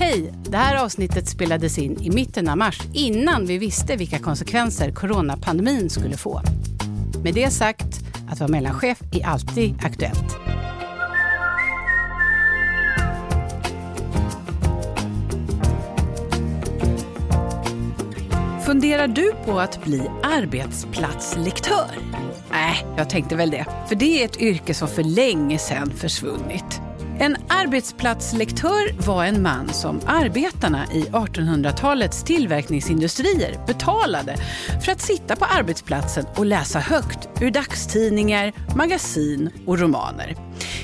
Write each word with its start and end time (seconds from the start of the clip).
Hej! 0.00 0.32
Det 0.42 0.56
här 0.56 0.84
avsnittet 0.84 1.28
spelades 1.28 1.78
in 1.78 2.00
i 2.02 2.10
mitten 2.10 2.48
av 2.48 2.58
mars 2.58 2.80
innan 2.92 3.46
vi 3.46 3.58
visste 3.58 3.96
vilka 3.96 4.18
konsekvenser 4.18 4.92
coronapandemin 4.92 5.90
skulle 5.90 6.16
få. 6.16 6.42
Med 7.22 7.34
det 7.34 7.50
sagt, 7.50 8.00
att 8.30 8.40
vara 8.40 8.50
mellanchef 8.50 9.02
är 9.12 9.26
alltid 9.26 9.74
aktuellt. 9.82 10.36
Funderar 18.66 19.08
du 19.08 19.32
på 19.44 19.60
att 19.60 19.84
bli 19.84 20.02
arbetsplatslektör? 20.22 21.90
Nej, 22.50 22.86
jag 22.96 23.10
tänkte 23.10 23.36
väl 23.36 23.50
det. 23.50 23.66
För 23.88 23.94
det 23.94 24.22
är 24.22 24.24
ett 24.24 24.40
yrke 24.40 24.74
som 24.74 24.88
för 24.88 25.02
länge 25.02 25.58
sedan 25.58 25.90
försvunnit. 25.90 26.80
En 27.22 27.36
arbetsplatslektör 27.48 29.06
var 29.06 29.24
en 29.24 29.42
man 29.42 29.68
som 29.68 30.00
arbetarna 30.06 30.86
i 30.92 31.02
1800-talets 31.02 32.24
tillverkningsindustrier 32.24 33.66
betalade 33.66 34.36
för 34.84 34.92
att 34.92 35.00
sitta 35.00 35.36
på 35.36 35.44
arbetsplatsen 35.44 36.26
och 36.36 36.46
läsa 36.46 36.78
högt 36.78 37.28
ur 37.40 37.50
dagstidningar, 37.50 38.52
magasin 38.76 39.50
och 39.66 39.78
romaner. 39.78 40.36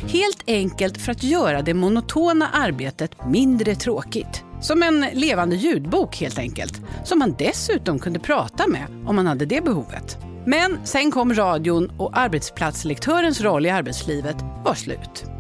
Helt 0.09 0.43
enkelt 0.47 0.99
för 0.99 1.13
att 1.13 1.23
göra 1.23 1.63
det 1.63 1.75
monotona 1.75 2.49
arbetet 2.53 3.27
mindre 3.27 3.75
tråkigt. 3.75 4.45
Som 4.61 4.83
en 4.83 5.07
levande 5.13 5.57
ljudbok 5.57 6.17
helt 6.17 6.39
enkelt, 6.39 6.81
som 7.05 7.19
man 7.19 7.35
dessutom 7.39 7.99
kunde 7.99 8.19
prata 8.19 8.69
med 8.69 8.87
om 9.07 9.17
man 9.17 9.27
hade 9.27 9.47
det 9.47 9.65
behovet. 9.65 10.19
Men 10.47 10.79
sen 10.85 11.11
kom 11.11 11.35
radion 11.35 11.93
och 11.99 12.19
arbetsplatslektörens 12.19 13.41
roll 13.41 13.67
i 13.67 13.71
arbetslivet 13.71 14.37
var 14.65 14.75
slut. 14.75 15.36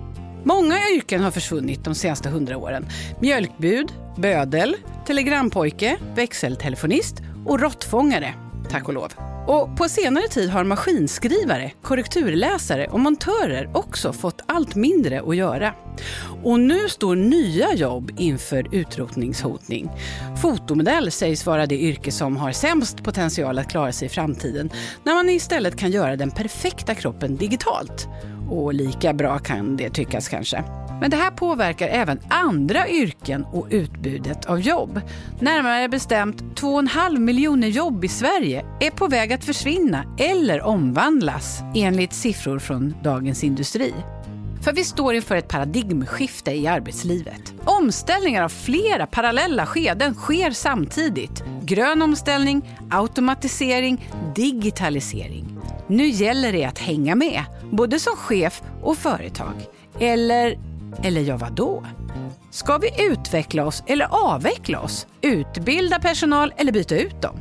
Många 0.46 0.76
yrken 0.94 1.22
har 1.22 1.30
försvunnit 1.30 1.84
de 1.84 1.94
senaste 1.94 2.28
hundra 2.28 2.56
åren. 2.56 2.86
Mjölkbud, 3.20 3.92
bödel, 4.16 4.76
telegrampojke, 5.06 5.96
växeltelefonist 6.14 7.14
och 7.46 7.60
råttfångare, 7.60 8.34
tack 8.70 8.88
och 8.88 8.94
lov. 8.94 9.12
Och 9.46 9.76
på 9.76 9.88
senare 9.88 10.28
tid 10.28 10.50
har 10.50 10.64
maskinskrivare, 10.64 11.72
korrekturläsare 11.82 12.86
och 12.86 13.00
montörer 13.00 13.70
också 13.74 14.12
fått 14.12 14.42
allt 14.46 14.74
mindre 14.74 15.20
att 15.20 15.36
göra. 15.36 15.74
Och 16.42 16.60
nu 16.60 16.88
står 16.88 17.16
nya 17.16 17.74
jobb 17.74 18.10
inför 18.18 18.74
utrotningshotning. 18.74 19.90
Fotomodell 20.42 21.10
sägs 21.10 21.46
vara 21.46 21.66
det 21.66 21.78
yrke 21.78 22.12
som 22.12 22.36
har 22.36 22.52
sämst 22.52 23.04
potential 23.04 23.58
att 23.58 23.70
klara 23.70 23.92
sig 23.92 24.06
i 24.06 24.08
framtiden 24.08 24.70
när 25.04 25.14
man 25.14 25.28
istället 25.28 25.76
kan 25.76 25.90
göra 25.90 26.16
den 26.16 26.30
perfekta 26.30 26.94
kroppen 26.94 27.36
digitalt. 27.36 28.08
Och 28.50 28.74
lika 28.74 29.12
bra 29.12 29.38
kan 29.38 29.76
det 29.76 29.90
tyckas 29.90 30.28
kanske. 30.28 30.64
Men 31.00 31.10
det 31.10 31.16
här 31.16 31.30
påverkar 31.30 31.88
även 31.88 32.20
andra 32.28 32.88
yrken 32.88 33.44
och 33.44 33.66
utbudet 33.70 34.46
av 34.46 34.60
jobb. 34.60 35.00
Närmare 35.40 35.88
bestämt 35.88 36.42
2,5 36.42 37.18
miljoner 37.18 37.68
jobb 37.68 38.04
i 38.04 38.08
Sverige 38.08 38.64
är 38.80 38.90
på 38.90 39.06
väg 39.06 39.32
att 39.32 39.44
försvinna 39.44 40.16
eller 40.18 40.62
omvandlas 40.62 41.60
enligt 41.74 42.12
siffror 42.12 42.58
från 42.58 42.94
Dagens 43.02 43.44
Industri. 43.44 43.94
För 44.62 44.72
vi 44.72 44.84
står 44.84 45.14
inför 45.14 45.36
ett 45.36 45.48
paradigmskifte 45.48 46.50
i 46.50 46.66
arbetslivet. 46.66 47.54
Omställningar 47.64 48.42
av 48.42 48.48
flera 48.48 49.06
parallella 49.06 49.66
skeden 49.66 50.14
sker 50.14 50.50
samtidigt. 50.50 51.44
Grön 51.62 52.02
omställning, 52.02 52.78
automatisering, 52.90 54.10
digitalisering. 54.34 55.55
Nu 55.88 56.08
gäller 56.08 56.52
det 56.52 56.64
att 56.64 56.78
hänga 56.78 57.14
med, 57.14 57.44
både 57.70 57.98
som 57.98 58.16
chef 58.16 58.62
och 58.82 58.98
företag. 58.98 59.54
Eller, 60.00 60.58
eller 61.02 61.20
ja 61.20 61.36
vadå? 61.36 61.86
Ska 62.50 62.78
vi 62.78 62.90
utveckla 63.10 63.64
oss 63.64 63.82
eller 63.86 64.06
avveckla 64.10 64.80
oss? 64.80 65.06
Utbilda 65.20 65.98
personal 65.98 66.52
eller 66.56 66.72
byta 66.72 66.96
ut 66.96 67.22
dem? 67.22 67.40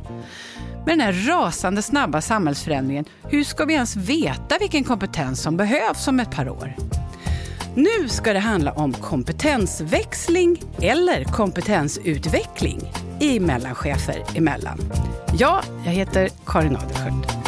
Med 0.86 0.98
den 0.98 1.00
här 1.00 1.12
rasande 1.12 1.82
snabba 1.82 2.20
samhällsförändringen, 2.20 3.04
hur 3.22 3.44
ska 3.44 3.64
vi 3.64 3.74
ens 3.74 3.96
veta 3.96 4.58
vilken 4.60 4.84
kompetens 4.84 5.42
som 5.42 5.56
behövs 5.56 6.08
om 6.08 6.20
ett 6.20 6.36
par 6.36 6.48
år? 6.48 6.76
Nu 7.74 8.08
ska 8.08 8.32
det 8.32 8.38
handla 8.38 8.72
om 8.72 8.92
kompetensväxling 8.92 10.62
eller 10.80 11.24
kompetensutveckling 11.24 12.92
i 13.20 13.40
mellanchefer 13.40 14.22
emellan. 14.34 14.78
Ja, 15.38 15.62
jag 15.84 15.92
heter 15.92 16.28
Karin 16.46 16.76
Adelsköld. 16.76 17.45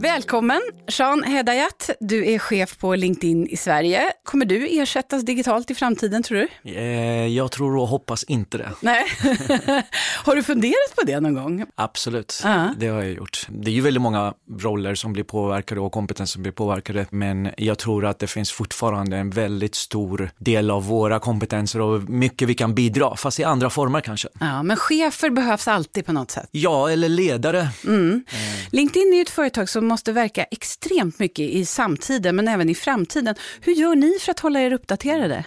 Välkommen 0.00 0.60
Jean 0.88 1.22
Hedayat. 1.22 1.90
Du 2.00 2.26
är 2.26 2.38
chef 2.38 2.78
på 2.78 2.94
LinkedIn 2.94 3.46
i 3.46 3.56
Sverige. 3.56 4.12
Kommer 4.24 4.44
du 4.44 4.66
ersättas 4.66 5.24
digitalt 5.24 5.70
i 5.70 5.74
framtiden 5.74 6.22
tror 6.22 6.38
du? 6.38 6.70
Eh, 6.70 7.26
jag 7.26 7.52
tror 7.52 7.76
och 7.76 7.88
hoppas 7.88 8.24
inte 8.24 8.58
det. 8.58 8.72
Nej. 8.80 9.04
har 10.24 10.36
du 10.36 10.42
funderat 10.42 10.96
på 10.96 11.02
det 11.06 11.20
någon 11.20 11.34
gång? 11.34 11.66
Absolut, 11.74 12.42
uh 12.44 12.50
-huh. 12.50 12.70
det 12.78 12.86
har 12.86 13.02
jag 13.02 13.12
gjort. 13.12 13.46
Det 13.48 13.70
är 13.70 13.74
ju 13.74 13.80
väldigt 13.80 14.02
många 14.02 14.34
roller 14.60 14.94
som 14.94 15.12
blir 15.12 15.24
påverkade 15.24 15.80
och 15.80 15.92
kompetens 15.92 16.30
som 16.30 16.42
blir 16.42 16.52
påverkade, 16.52 17.06
men 17.10 17.50
jag 17.56 17.78
tror 17.78 18.06
att 18.06 18.18
det 18.18 18.26
finns 18.26 18.52
fortfarande 18.52 19.16
en 19.16 19.30
väldigt 19.30 19.74
stor 19.74 20.30
del 20.38 20.70
av 20.70 20.86
våra 20.86 21.18
kompetenser 21.18 21.80
och 21.80 22.08
mycket 22.08 22.48
vi 22.48 22.54
kan 22.54 22.74
bidra, 22.74 23.16
fast 23.16 23.40
i 23.40 23.44
andra 23.44 23.70
former 23.70 24.00
kanske. 24.00 24.28
Ja, 24.40 24.62
men 24.62 24.76
chefer 24.76 25.30
behövs 25.30 25.68
alltid 25.68 26.06
på 26.06 26.12
något 26.12 26.30
sätt. 26.30 26.48
Ja, 26.50 26.90
eller 26.90 27.08
ledare. 27.08 27.68
Mm. 27.86 28.24
Eh. 28.28 28.68
LinkedIn 28.70 29.12
är 29.12 29.16
ju 29.16 29.22
ett 29.22 29.30
företag 29.30 29.68
som 29.68 29.85
måste 29.86 30.12
verka 30.12 30.44
extremt 30.44 31.18
mycket 31.18 31.50
i 31.50 31.64
samtiden 31.64 32.36
men 32.36 32.48
även 32.48 32.70
i 32.70 32.74
framtiden. 32.74 33.34
Hur 33.60 33.72
gör 33.72 33.94
ni 33.94 34.18
för 34.20 34.30
att 34.30 34.40
hålla 34.40 34.60
er 34.60 34.72
uppdaterade? 34.72 35.44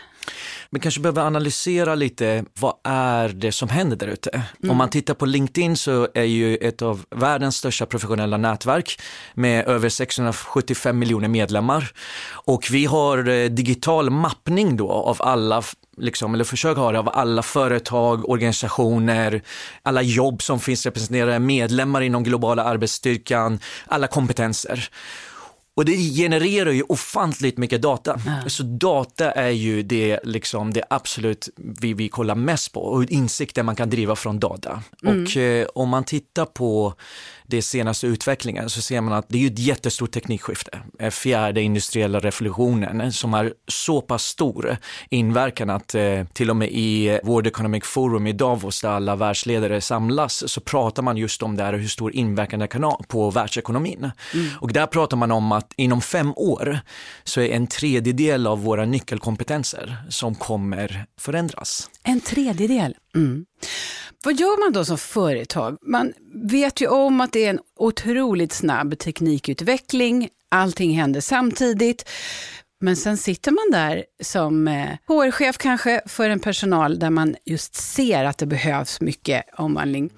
Vi 0.70 0.80
kanske 0.80 1.02
behöver 1.02 1.22
analysera 1.22 1.96
lite, 1.96 2.46
vad 2.60 2.74
är 2.84 3.30
det 3.30 3.52
som 3.52 3.70
händer 3.70 3.98
där 3.98 4.08
ute? 4.08 4.30
Mm. 4.30 4.72
Om 4.72 4.78
man 4.78 4.90
tittar 4.90 5.14
på 5.14 5.26
LinkedIn 5.26 5.78
så 5.78 6.08
är 6.14 6.24
ju 6.24 6.56
ett 6.56 6.82
av 6.82 7.06
världens 7.10 7.56
största 7.56 7.86
professionella 7.86 8.38
nätverk 8.38 9.02
med 9.34 9.68
över 9.68 9.90
675 9.90 11.00
miljoner 11.00 11.28
medlemmar. 11.28 11.92
Och 12.30 12.68
vi 12.72 12.86
har 12.86 13.30
eh, 13.30 13.50
digital 13.50 14.10
mappning 14.10 14.78
då 14.78 14.92
av 14.92 15.18
alla 15.20 15.64
liksom, 15.98 16.34
eller 16.34 16.44
försöker 16.44 16.82
ha 16.82 16.92
det 16.92 17.00
av 17.00 17.10
alla 17.10 17.44
företag, 17.44 18.30
organisationer, 18.30 19.42
alla 19.84 20.02
jobb 20.02 20.42
som 20.42 20.60
finns 20.60 20.86
representerade, 20.86 21.40
medlemmar 21.40 22.02
inom 22.02 22.24
globala 22.24 22.64
arbetsstyrkan, 22.64 23.60
alla 23.88 24.08
kompetenser. 24.08 24.90
Och 25.80 25.86
det 25.86 25.98
genererar 25.98 26.72
ju 26.72 26.84
ofantligt 26.84 27.58
mycket 27.58 27.82
data. 27.82 28.20
Ja. 28.26 28.50
Så 28.50 28.64
data 28.64 29.32
är 29.32 29.50
ju 29.50 29.84
det, 29.84 30.20
liksom, 30.24 30.74
det 30.74 30.84
absolut 30.90 31.50
vi, 31.56 31.94
vi 31.94 32.10
kollar 32.10 32.36
mest 32.36 32.74
på 32.74 32.82
och 32.82 33.04
insikter 33.04 33.64
man 33.64 33.76
kan 33.76 33.90
driva 33.90 34.16
från 34.16 34.40
data. 34.40 34.84
Mm. 35.04 35.24
Och 35.24 35.38
eh, 35.38 35.68
om 35.76 35.90
man 35.90 36.04
tittar 36.04 36.46
på 36.46 36.94
det 37.50 37.62
senaste 37.62 38.08
utvecklingen 38.08 38.70
så 38.70 38.82
ser 38.82 39.02
man 39.02 39.14
att 39.14 39.26
det 39.30 39.44
är 39.44 39.48
ett 39.48 39.60
jättestort 39.60 40.12
teknikskifte. 40.12 40.80
Eh, 41.00 41.10
fjärde 41.10 41.62
industriella 41.62 42.20
revolutionen 42.20 43.14
som 43.14 43.34
är 43.34 43.54
så 43.68 44.02
pass 44.02 44.24
stor 44.24 44.78
inverkan 45.10 45.70
att 45.70 45.96
eh, 45.96 46.24
till 46.34 46.50
och 46.50 46.56
med 46.56 46.70
i 46.72 47.20
World 47.24 47.48
Economic 47.48 47.84
Forum 47.84 48.28
i 48.28 48.34
Davos 48.34 48.82
där 48.82 48.90
alla 48.90 49.16
världsledare 49.16 49.82
samlas 49.82 50.52
så 50.52 50.62
pratar 50.62 51.04
man 51.04 51.18
just 51.18 51.44
om 51.44 51.56
det 51.56 51.64
här 51.64 51.74
hur 51.74 51.88
stor 51.88 52.16
inverkan 52.16 52.60
det 52.60 52.68
kan 52.68 52.84
ha 52.84 53.02
på 53.08 53.32
världsekonomin. 53.32 54.12
Mm. 54.34 54.48
Och 54.60 54.74
där 54.74 54.86
pratar 54.86 55.18
man 55.18 55.32
om 55.32 55.52
att 55.52 55.74
inom 55.76 56.02
fem 56.02 56.34
år 56.36 56.80
så 57.24 57.42
är 57.42 57.50
en 57.50 57.68
tredjedel 57.68 58.48
av 58.48 58.64
våra 58.64 58.86
nyckelkompetenser 58.86 59.98
som 60.10 60.36
kommer 60.36 61.06
förändras. 61.20 61.90
En 62.04 62.22
tredjedel? 62.22 62.96
Mm. 63.16 63.46
Vad 64.24 64.40
gör 64.40 64.66
man 64.66 64.74
då 64.74 64.86
som 64.86 64.98
företag? 64.98 65.78
Man 65.82 66.14
vet 66.34 66.82
ju 66.82 66.88
om 66.88 67.22
att 67.22 67.32
det 67.32 67.46
är 67.46 67.50
en 67.50 67.60
otroligt 67.76 68.54
snabb 68.54 69.00
teknikutveckling. 69.00 70.30
Allting 70.52 70.98
händer 71.00 71.22
samtidigt. 71.22 72.10
Men 72.82 72.96
sen 72.96 73.18
sitter 73.18 73.52
man 73.52 73.72
där 73.72 74.06
som 74.24 74.68
eh, 74.68 74.90
HR-chef 75.08 75.58
kanske 75.58 76.02
för 76.06 76.30
en 76.30 76.40
personal 76.40 77.00
där 77.00 77.10
man 77.10 77.36
just 77.46 77.76
ser 77.76 78.26
att 78.26 78.38
det 78.38 78.46
behövs 78.46 79.02
mycket 79.02 79.44
omvandling. 79.58 80.10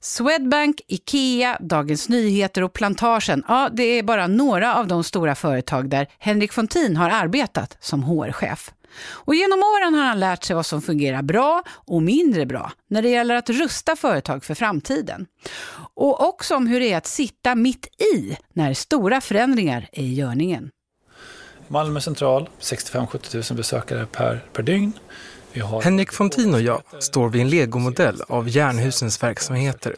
Swedbank, 0.00 0.80
Ikea, 0.88 1.58
Dagens 1.60 2.08
Nyheter 2.08 2.62
och 2.62 2.72
Plantagen, 2.72 3.44
ja, 3.48 3.68
det 3.72 3.82
är 3.82 4.02
bara 4.02 4.26
några 4.26 4.74
av 4.74 4.86
de 4.86 5.04
stora 5.04 5.34
företag 5.34 5.90
där 5.90 6.08
Henrik 6.18 6.52
Fontin 6.52 6.96
har 6.96 7.10
arbetat 7.10 7.76
som 7.80 8.02
HR-chef. 8.02 8.72
Och 9.06 9.34
genom 9.34 9.58
åren 9.58 9.94
har 9.94 10.04
han 10.04 10.20
lärt 10.20 10.44
sig 10.44 10.56
vad 10.56 10.66
som 10.66 10.82
fungerar 10.82 11.22
bra 11.22 11.62
och 11.68 12.02
mindre 12.02 12.46
bra 12.46 12.72
när 12.90 13.02
det 13.02 13.08
gäller 13.08 13.34
att 13.34 13.50
rusta 13.50 13.96
företag 13.96 14.44
för 14.44 14.54
framtiden. 14.54 15.26
Och 15.94 16.28
också 16.28 16.56
om 16.56 16.66
hur 16.66 16.80
det 16.80 16.92
är 16.92 16.96
att 16.96 17.06
sitta 17.06 17.54
mitt 17.54 17.86
i 18.14 18.36
när 18.52 18.74
stora 18.74 19.20
förändringar 19.20 19.88
är 19.92 20.02
i 20.02 20.14
görningen. 20.14 20.70
Malmö 21.68 22.00
central, 22.00 22.48
65-70 22.60 23.52
000 23.52 23.56
besökare 23.56 24.06
per, 24.06 24.44
per 24.52 24.62
dygn. 24.62 24.92
Henrik 25.82 26.12
Fontin 26.12 26.54
och 26.54 26.60
jag 26.60 26.82
står 26.98 27.28
vid 27.28 27.42
en 27.42 27.50
legomodell 27.50 28.22
av 28.28 28.48
Jernhusens 28.48 29.22
verksamheter. 29.22 29.94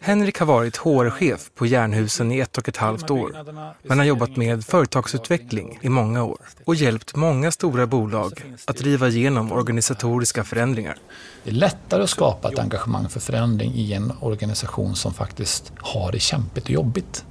Henrik 0.00 0.38
har 0.38 0.46
varit 0.46 0.76
HR-chef 0.76 1.50
på 1.54 1.66
Jernhusen 1.66 2.32
i 2.32 2.38
ett 2.38 2.58
och 2.58 2.68
ett 2.68 2.76
halvt 2.76 3.10
år, 3.10 3.36
men 3.82 3.98
har 3.98 4.04
jobbat 4.04 4.36
med 4.36 4.64
företagsutveckling 4.64 5.78
i 5.82 5.88
många 5.88 6.24
år 6.24 6.38
och 6.64 6.74
hjälpt 6.74 7.16
många 7.16 7.52
stora 7.52 7.86
bolag 7.86 8.44
att 8.64 8.76
driva 8.76 9.08
igenom 9.08 9.52
organisatoriska 9.52 10.44
förändringar. 10.44 10.96
Det 11.44 11.50
är 11.50 11.54
lättare 11.54 12.02
att 12.02 12.10
skapa 12.10 12.52
ett 12.52 12.58
engagemang 12.58 13.08
för 13.08 13.20
förändring 13.20 13.74
i 13.74 13.92
en 13.92 14.12
organisation 14.20 14.96
som 14.96 15.14
faktiskt 15.14 15.72
har 15.78 16.12
det 16.12 16.20
kämpigt 16.20 16.64
och 16.64 16.70
jobbigt. 16.70 17.24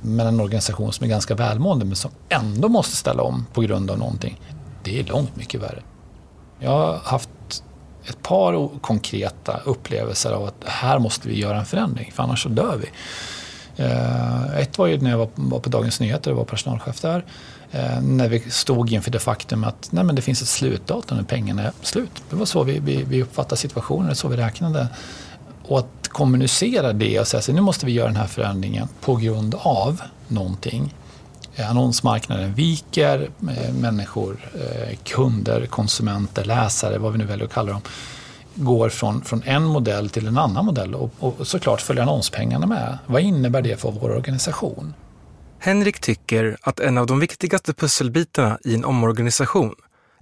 Men 0.00 0.26
en 0.26 0.40
organisation 0.40 0.92
som 0.92 1.04
är 1.04 1.08
ganska 1.08 1.34
välmående 1.34 1.84
men 1.84 1.96
som 1.96 2.10
ändå 2.28 2.68
måste 2.68 2.96
ställa 2.96 3.22
om 3.22 3.46
på 3.52 3.60
grund 3.60 3.90
av 3.90 3.98
någonting. 3.98 4.40
Det 4.82 5.00
är 5.00 5.04
långt 5.04 5.36
mycket 5.36 5.62
värre. 5.62 5.82
Jag 6.58 6.70
har 6.70 6.98
haft 7.04 7.28
ett 8.04 8.22
par 8.22 8.78
konkreta 8.80 9.60
upplevelser 9.64 10.32
av 10.32 10.44
att 10.44 10.64
här 10.64 10.98
måste 10.98 11.28
vi 11.28 11.38
göra 11.38 11.58
en 11.58 11.66
förändring 11.66 12.12
för 12.14 12.22
annars 12.22 12.42
så 12.42 12.48
dör 12.48 12.76
vi. 12.76 12.88
Eh, 13.84 14.58
ett 14.58 14.78
var 14.78 14.86
ju 14.86 15.00
när 15.00 15.10
jag 15.10 15.18
var 15.18 15.60
på 15.60 15.68
Dagens 15.68 16.00
Nyheter 16.00 16.30
och 16.30 16.36
var 16.36 16.44
personalchef 16.44 17.00
där. 17.00 17.24
Eh, 17.70 18.00
när 18.00 18.28
vi 18.28 18.40
stod 18.40 18.92
inför 18.92 19.10
det 19.10 19.18
faktum 19.18 19.64
att 19.64 19.88
nej, 19.92 20.04
men 20.04 20.16
det 20.16 20.22
finns 20.22 20.42
ett 20.42 20.48
slutdatum 20.48 21.16
när 21.16 21.24
pengarna 21.24 21.62
är 21.62 21.72
slut. 21.82 22.22
Det 22.30 22.36
var 22.36 22.46
så 22.46 22.62
vi, 22.62 22.78
vi, 22.78 23.04
vi 23.04 23.22
uppfattade 23.22 23.56
situationen, 23.56 24.08
det 24.08 24.14
så 24.14 24.28
vi 24.28 24.36
räknade. 24.36 24.88
Och 25.62 25.78
att 25.78 26.08
kommunicera 26.08 26.92
det 26.92 27.20
och 27.20 27.26
säga 27.26 27.38
att 27.38 27.48
nu 27.48 27.60
måste 27.60 27.86
vi 27.86 27.92
göra 27.92 28.06
den 28.06 28.16
här 28.16 28.26
förändringen 28.26 28.88
på 29.00 29.16
grund 29.16 29.54
av 29.58 30.00
någonting. 30.28 30.94
Annonsmarknaden 31.64 32.54
viker, 32.54 33.30
eh, 33.50 33.74
människor, 33.74 34.36
eh, 34.54 34.96
kunder, 35.04 35.66
konsumenter, 35.66 36.44
läsare, 36.44 36.98
vad 36.98 37.12
vi 37.12 37.18
nu 37.18 37.24
väljer 37.24 37.46
att 37.46 37.52
kalla 37.52 37.72
dem, 37.72 37.82
går 38.54 38.88
från, 38.88 39.24
från 39.24 39.42
en 39.42 39.64
modell 39.64 40.10
till 40.10 40.26
en 40.26 40.38
annan 40.38 40.66
modell 40.66 40.94
och, 40.94 41.10
och 41.18 41.46
såklart 41.46 41.80
följer 41.80 42.02
annonspengarna 42.02 42.66
med. 42.66 42.98
Vad 43.06 43.22
innebär 43.22 43.62
det 43.62 43.80
för 43.80 43.90
vår 43.90 44.10
organisation? 44.10 44.94
Henrik 45.58 46.00
tycker 46.00 46.56
att 46.60 46.80
en 46.80 46.98
av 46.98 47.06
de 47.06 47.20
viktigaste 47.20 47.74
pusselbitarna 47.74 48.58
i 48.64 48.74
en 48.74 48.84
omorganisation, 48.84 49.74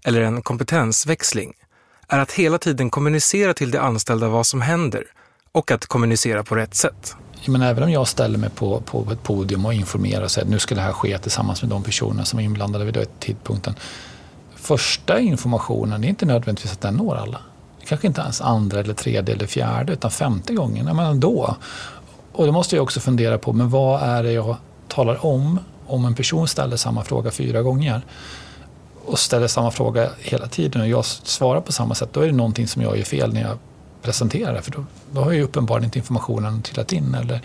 eller 0.05 0.21
en 0.21 0.43
kompetensväxling, 0.43 1.53
är 2.09 2.19
att 2.19 2.33
hela 2.33 2.59
tiden 2.59 2.91
kommunicera 2.91 3.55
till 3.55 3.71
de 3.71 3.79
anställda 3.79 4.29
vad 4.29 4.47
som 4.47 4.61
händer 4.61 5.05
och 5.53 5.71
att 5.71 5.87
kommunicera 5.87 6.45
på 6.45 6.55
rätt 6.55 6.75
sätt. 6.75 7.17
Men 7.49 7.63
även 7.63 7.83
om 7.83 7.91
jag 7.91 8.09
ställer 8.09 8.39
mig 8.39 8.51
på, 8.51 8.81
på 8.81 9.07
ett 9.13 9.23
podium 9.23 9.67
och 9.67 9.75
informerar 9.75 10.23
och 10.23 10.31
säger 10.31 10.47
att 10.47 10.51
nu 10.51 10.59
ska 10.59 10.75
det 10.75 10.81
här 10.81 10.93
ske 10.93 11.19
tillsammans 11.19 11.63
med 11.63 11.71
de 11.71 11.83
personer 11.83 12.25
som 12.25 12.39
är 12.39 12.43
inblandade 12.43 12.85
vid 12.85 12.95
den 12.95 13.07
tidpunkten. 13.19 13.75
Första 14.55 15.21
informationen, 15.21 16.01
det 16.01 16.07
är 16.07 16.09
inte 16.09 16.27
nödvändigtvis 16.27 16.73
att 16.73 16.81
den 16.81 16.95
når 16.95 17.17
alla. 17.17 17.39
Det 17.81 17.87
kanske 17.87 18.07
inte 18.07 18.21
ens 18.21 18.41
andra, 18.41 18.81
eller 18.81 18.95
tredje 18.95 19.35
eller 19.35 19.47
fjärde, 19.47 19.93
utan 19.93 20.11
femte 20.11 20.55
gången. 20.55 20.85
Men 20.85 20.99
ändå. 20.99 21.57
Och 22.33 22.47
då 22.47 22.53
måste 22.53 22.77
jag 22.77 22.83
också 22.83 23.01
fundera 23.01 23.39
på, 23.39 23.53
men 23.53 23.71
vad 23.71 24.03
är 24.03 24.23
det 24.23 24.33
jag 24.33 24.57
talar 24.89 25.27
om 25.27 25.59
om 25.87 26.05
en 26.05 26.15
person 26.15 26.49
ställer 26.49 26.77
samma 26.77 27.05
fråga 27.05 27.31
fyra 27.31 27.63
gånger 27.63 28.03
och 29.07 29.19
ställer 29.19 29.47
samma 29.47 29.71
fråga 29.71 30.11
hela 30.19 30.47
tiden 30.47 30.81
och 30.81 30.89
jag 30.89 31.05
svarar 31.05 31.61
på 31.61 31.73
samma 31.73 31.95
sätt, 31.95 32.09
då 32.13 32.21
är 32.21 32.27
det 32.27 32.33
någonting 32.33 32.69
som 32.69 32.83
jag 32.83 32.97
gör 32.97 33.05
fel 33.05 33.33
när 33.33 33.41
jag 33.41 33.59
presentera 34.05 34.53
det. 34.53 34.63
För 34.63 34.71
då, 34.71 34.85
då 35.13 35.21
har 35.21 35.33
ju 35.33 35.43
uppenbarligen 35.43 35.85
inte 35.85 35.99
informationen 35.99 36.63
trillat 36.63 36.93
in. 36.93 37.15
Eller 37.15 37.41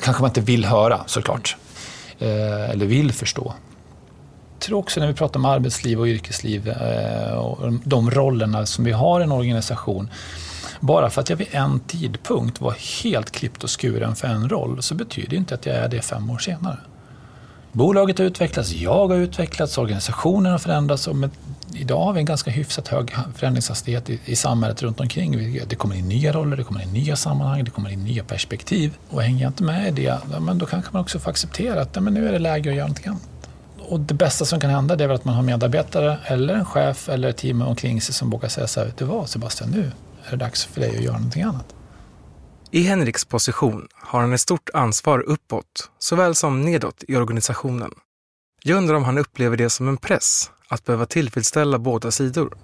kanske 0.00 0.22
man 0.22 0.30
inte 0.30 0.40
vill 0.40 0.64
höra 0.64 1.00
såklart. 1.06 1.56
Eh, 2.18 2.70
eller 2.70 2.86
vill 2.86 3.12
förstå. 3.12 3.54
Jag 4.52 4.66
tror 4.66 4.78
också 4.78 5.00
när 5.00 5.06
vi 5.06 5.14
pratar 5.14 5.40
om 5.40 5.44
arbetsliv 5.44 6.00
och 6.00 6.06
yrkesliv 6.06 6.68
eh, 6.68 7.32
och 7.32 7.72
de 7.84 8.10
rollerna 8.10 8.66
som 8.66 8.84
vi 8.84 8.92
har 8.92 9.20
i 9.20 9.22
en 9.22 9.32
organisation. 9.32 10.10
Bara 10.80 11.10
för 11.10 11.20
att 11.20 11.30
jag 11.30 11.36
vid 11.36 11.48
en 11.50 11.80
tidpunkt 11.80 12.60
var 12.60 12.74
helt 13.02 13.30
klippt 13.30 13.64
och 13.64 13.80
skuren 13.80 14.16
för 14.16 14.28
en 14.28 14.48
roll 14.48 14.82
så 14.82 14.94
betyder 14.94 15.36
inte 15.36 15.54
att 15.54 15.66
jag 15.66 15.76
är 15.76 15.88
det 15.88 16.02
fem 16.02 16.30
år 16.30 16.38
senare. 16.38 16.78
Bolaget 17.72 18.18
har 18.18 18.24
utvecklats, 18.24 18.72
jag 18.72 19.08
har 19.08 19.16
utvecklats, 19.16 19.78
organisationen 19.78 20.52
har 20.52 20.58
förändrats 20.58 21.06
och 21.06 21.16
med, 21.16 21.30
idag 21.74 22.04
har 22.04 22.12
vi 22.12 22.20
en 22.20 22.26
ganska 22.26 22.50
hyfsat 22.50 22.88
hög 22.88 23.14
förändringshastighet 23.36 24.10
i, 24.10 24.20
i 24.24 24.36
samhället 24.36 24.82
runt 24.82 25.00
omkring. 25.00 25.60
Det 25.68 25.76
kommer 25.76 25.96
in 25.96 26.08
nya 26.08 26.32
roller, 26.32 26.56
det 26.56 26.64
kommer 26.64 26.82
in 26.82 26.92
nya 26.92 27.16
sammanhang, 27.16 27.64
det 27.64 27.70
kommer 27.70 27.90
in 27.90 28.04
nya 28.04 28.24
perspektiv. 28.24 28.96
Och 29.08 29.22
hänger 29.22 29.42
jag 29.42 29.50
inte 29.50 29.62
med 29.62 29.98
i 29.98 30.02
det, 30.02 30.18
men 30.40 30.58
då 30.58 30.66
kanske 30.66 30.92
man 30.92 31.02
också 31.02 31.18
får 31.18 31.30
acceptera 31.30 31.80
att 31.82 32.02
men 32.02 32.14
nu 32.14 32.28
är 32.28 32.32
det 32.32 32.38
läge 32.38 32.70
att 32.70 32.76
göra 32.76 32.86
någonting 32.86 33.06
annat. 33.06 33.28
Och 33.78 34.00
det 34.00 34.14
bästa 34.14 34.44
som 34.44 34.60
kan 34.60 34.70
hända 34.70 34.96
det 34.96 35.04
är 35.04 35.08
väl 35.08 35.14
att 35.14 35.24
man 35.24 35.34
har 35.34 35.42
medarbetare 35.42 36.18
eller 36.24 36.54
en 36.54 36.64
chef 36.64 37.08
eller 37.08 37.28
ett 37.28 37.36
team 37.36 37.62
omkring 37.62 38.00
sig 38.00 38.14
som 38.14 38.30
vågar 38.30 38.48
säga 38.48 38.66
så 38.66 38.80
här, 38.80 38.86
vet 38.86 38.96
du 38.96 39.04
vad 39.04 39.28
Sebastian, 39.28 39.70
nu 39.70 39.92
är 40.26 40.30
det 40.30 40.36
dags 40.36 40.64
för 40.64 40.80
dig 40.80 40.96
att 40.96 41.02
göra 41.02 41.16
någonting 41.16 41.42
annat. 41.42 41.74
I 42.70 42.82
Henriks 42.82 43.24
position 43.24 43.88
har 43.92 44.20
han 44.20 44.32
ett 44.32 44.40
stort 44.40 44.70
ansvar 44.74 45.20
uppåt, 45.20 45.90
såväl 45.98 46.34
som 46.34 46.62
nedåt 46.62 47.04
i 47.08 47.16
organisationen. 47.16 47.90
Jag 48.64 48.76
undrar 48.76 48.94
om 48.94 49.04
han 49.04 49.18
upplever 49.18 49.56
det 49.56 49.70
som 49.70 49.88
en 49.88 49.96
press, 49.96 50.50
att 50.68 50.84
behöva 50.84 51.06
tillfredsställa 51.06 51.78
båda 51.78 52.10
sidor. 52.10 52.56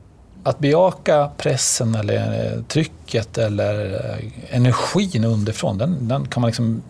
Att 0.42 0.58
bejaka 0.58 1.30
pressen 1.36 1.94
eller 1.94 2.54
eh, 2.56 2.62
trycket 2.62 3.38
eller 3.38 3.94
eh, 3.94 4.56
energin 4.56 5.24
underifrån, 5.24 5.78
den, 5.78 6.08
den 6.08 6.28
kan 6.28 6.40
man 6.40 6.48
liksom 6.48 6.82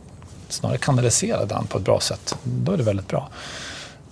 snarare 0.49 0.79
kanalisera 0.79 1.45
den 1.45 1.67
på 1.67 1.79
ett 1.79 1.85
bra 1.85 2.01
sätt. 2.01 2.39
Då 2.43 2.73
är 2.73 2.77
det 2.77 2.83
väldigt 2.83 3.09
bra. 3.09 3.29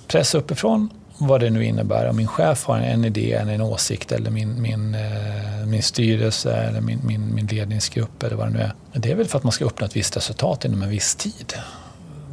Press 0.07 0.35
uppifrån 0.35 0.91
vad 1.19 1.41
det 1.41 1.51
nu 1.51 1.65
innebär. 1.65 2.09
Om 2.09 2.17
min 2.17 2.29
chef 2.29 2.65
har 2.65 2.79
en 2.79 3.05
idé, 3.05 3.33
eller 3.33 3.53
en 3.53 3.61
åsikt 3.61 4.13
eller 4.13 4.31
min, 4.31 4.63
min, 4.63 4.95
eh, 4.95 5.67
min 5.67 5.83
styrelse 5.83 6.57
eller 6.57 6.81
min, 6.81 7.01
min, 7.05 7.35
min 7.35 7.47
ledningsgrupp 7.47 8.23
eller 8.23 8.37
vad 8.37 8.47
det 8.47 8.53
nu 8.53 8.61
är. 8.61 8.75
Det 8.93 9.11
är 9.11 9.15
väl 9.15 9.27
för 9.27 9.39
att 9.39 9.45
man 9.45 9.53
ska 9.53 9.65
uppnå 9.65 9.87
ett 9.87 9.97
visst 9.97 10.17
resultat 10.17 10.65
inom 10.65 10.83
en 10.83 10.91
viss 10.91 11.15
tid. 11.15 11.55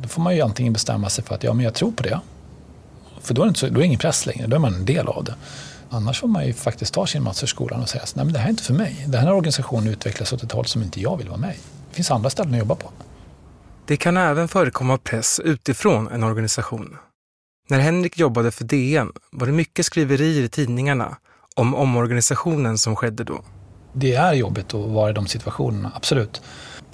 Då 0.01 0.07
får 0.07 0.21
man 0.21 0.35
ju 0.35 0.41
antingen 0.41 0.73
bestämma 0.73 1.09
sig 1.09 1.23
för 1.23 1.35
att 1.35 1.43
ja, 1.43 1.53
men 1.53 1.65
jag 1.65 1.73
tror 1.73 1.91
på 1.91 2.03
det. 2.03 2.19
För 3.23 3.33
då 3.33 3.43
är 3.43 3.47
det, 3.47 3.55
så, 3.55 3.67
då 3.67 3.75
är 3.75 3.79
det 3.79 3.85
ingen 3.85 3.99
press 3.99 4.25
längre, 4.25 4.47
då 4.47 4.55
är 4.55 4.59
man 4.59 4.73
en 4.73 4.85
del 4.85 5.07
av 5.07 5.23
det. 5.23 5.35
Annars 5.89 6.19
får 6.19 6.27
man 6.27 6.47
ju 6.47 6.53
faktiskt 6.53 6.93
ta 6.93 7.07
sin 7.07 7.23
mats 7.23 7.43
ur 7.43 7.47
skolan 7.47 7.81
och 7.81 7.89
säga 7.89 8.03
nej 8.15 8.25
men 8.25 8.33
det 8.33 8.39
här 8.39 8.45
är 8.45 8.49
inte 8.49 8.63
för 8.63 8.73
mig. 8.73 9.05
Den 9.07 9.21
här 9.21 9.33
organisationen 9.33 9.87
utvecklas 9.87 10.33
åt 10.33 10.43
ett 10.43 10.51
håll 10.51 10.65
som 10.65 10.83
inte 10.83 11.01
jag 11.01 11.17
vill 11.17 11.29
vara 11.29 11.39
med 11.39 11.55
i. 11.55 11.57
Det 11.89 11.95
finns 11.95 12.11
andra 12.11 12.29
ställen 12.29 12.53
att 12.53 12.59
jobba 12.59 12.75
på. 12.75 12.89
Det 13.85 13.97
kan 13.97 14.17
även 14.17 14.47
förekomma 14.47 14.97
press 14.97 15.39
utifrån 15.43 16.07
en 16.07 16.23
organisation. 16.23 16.97
När 17.69 17.79
Henrik 17.79 18.17
jobbade 18.17 18.51
för 18.51 18.63
DN 18.63 19.11
var 19.31 19.47
det 19.47 19.53
mycket 19.53 19.85
skriverier 19.85 20.43
i 20.43 20.49
tidningarna 20.49 21.17
om 21.55 21.75
omorganisationen 21.75 22.77
som 22.77 22.95
skedde 22.95 23.23
då. 23.23 23.41
Det 23.93 24.13
är 24.13 24.33
jobbigt 24.33 24.73
att 24.73 24.89
vara 24.89 25.09
i 25.09 25.13
de 25.13 25.27
situationerna, 25.27 25.91
absolut. 25.95 26.41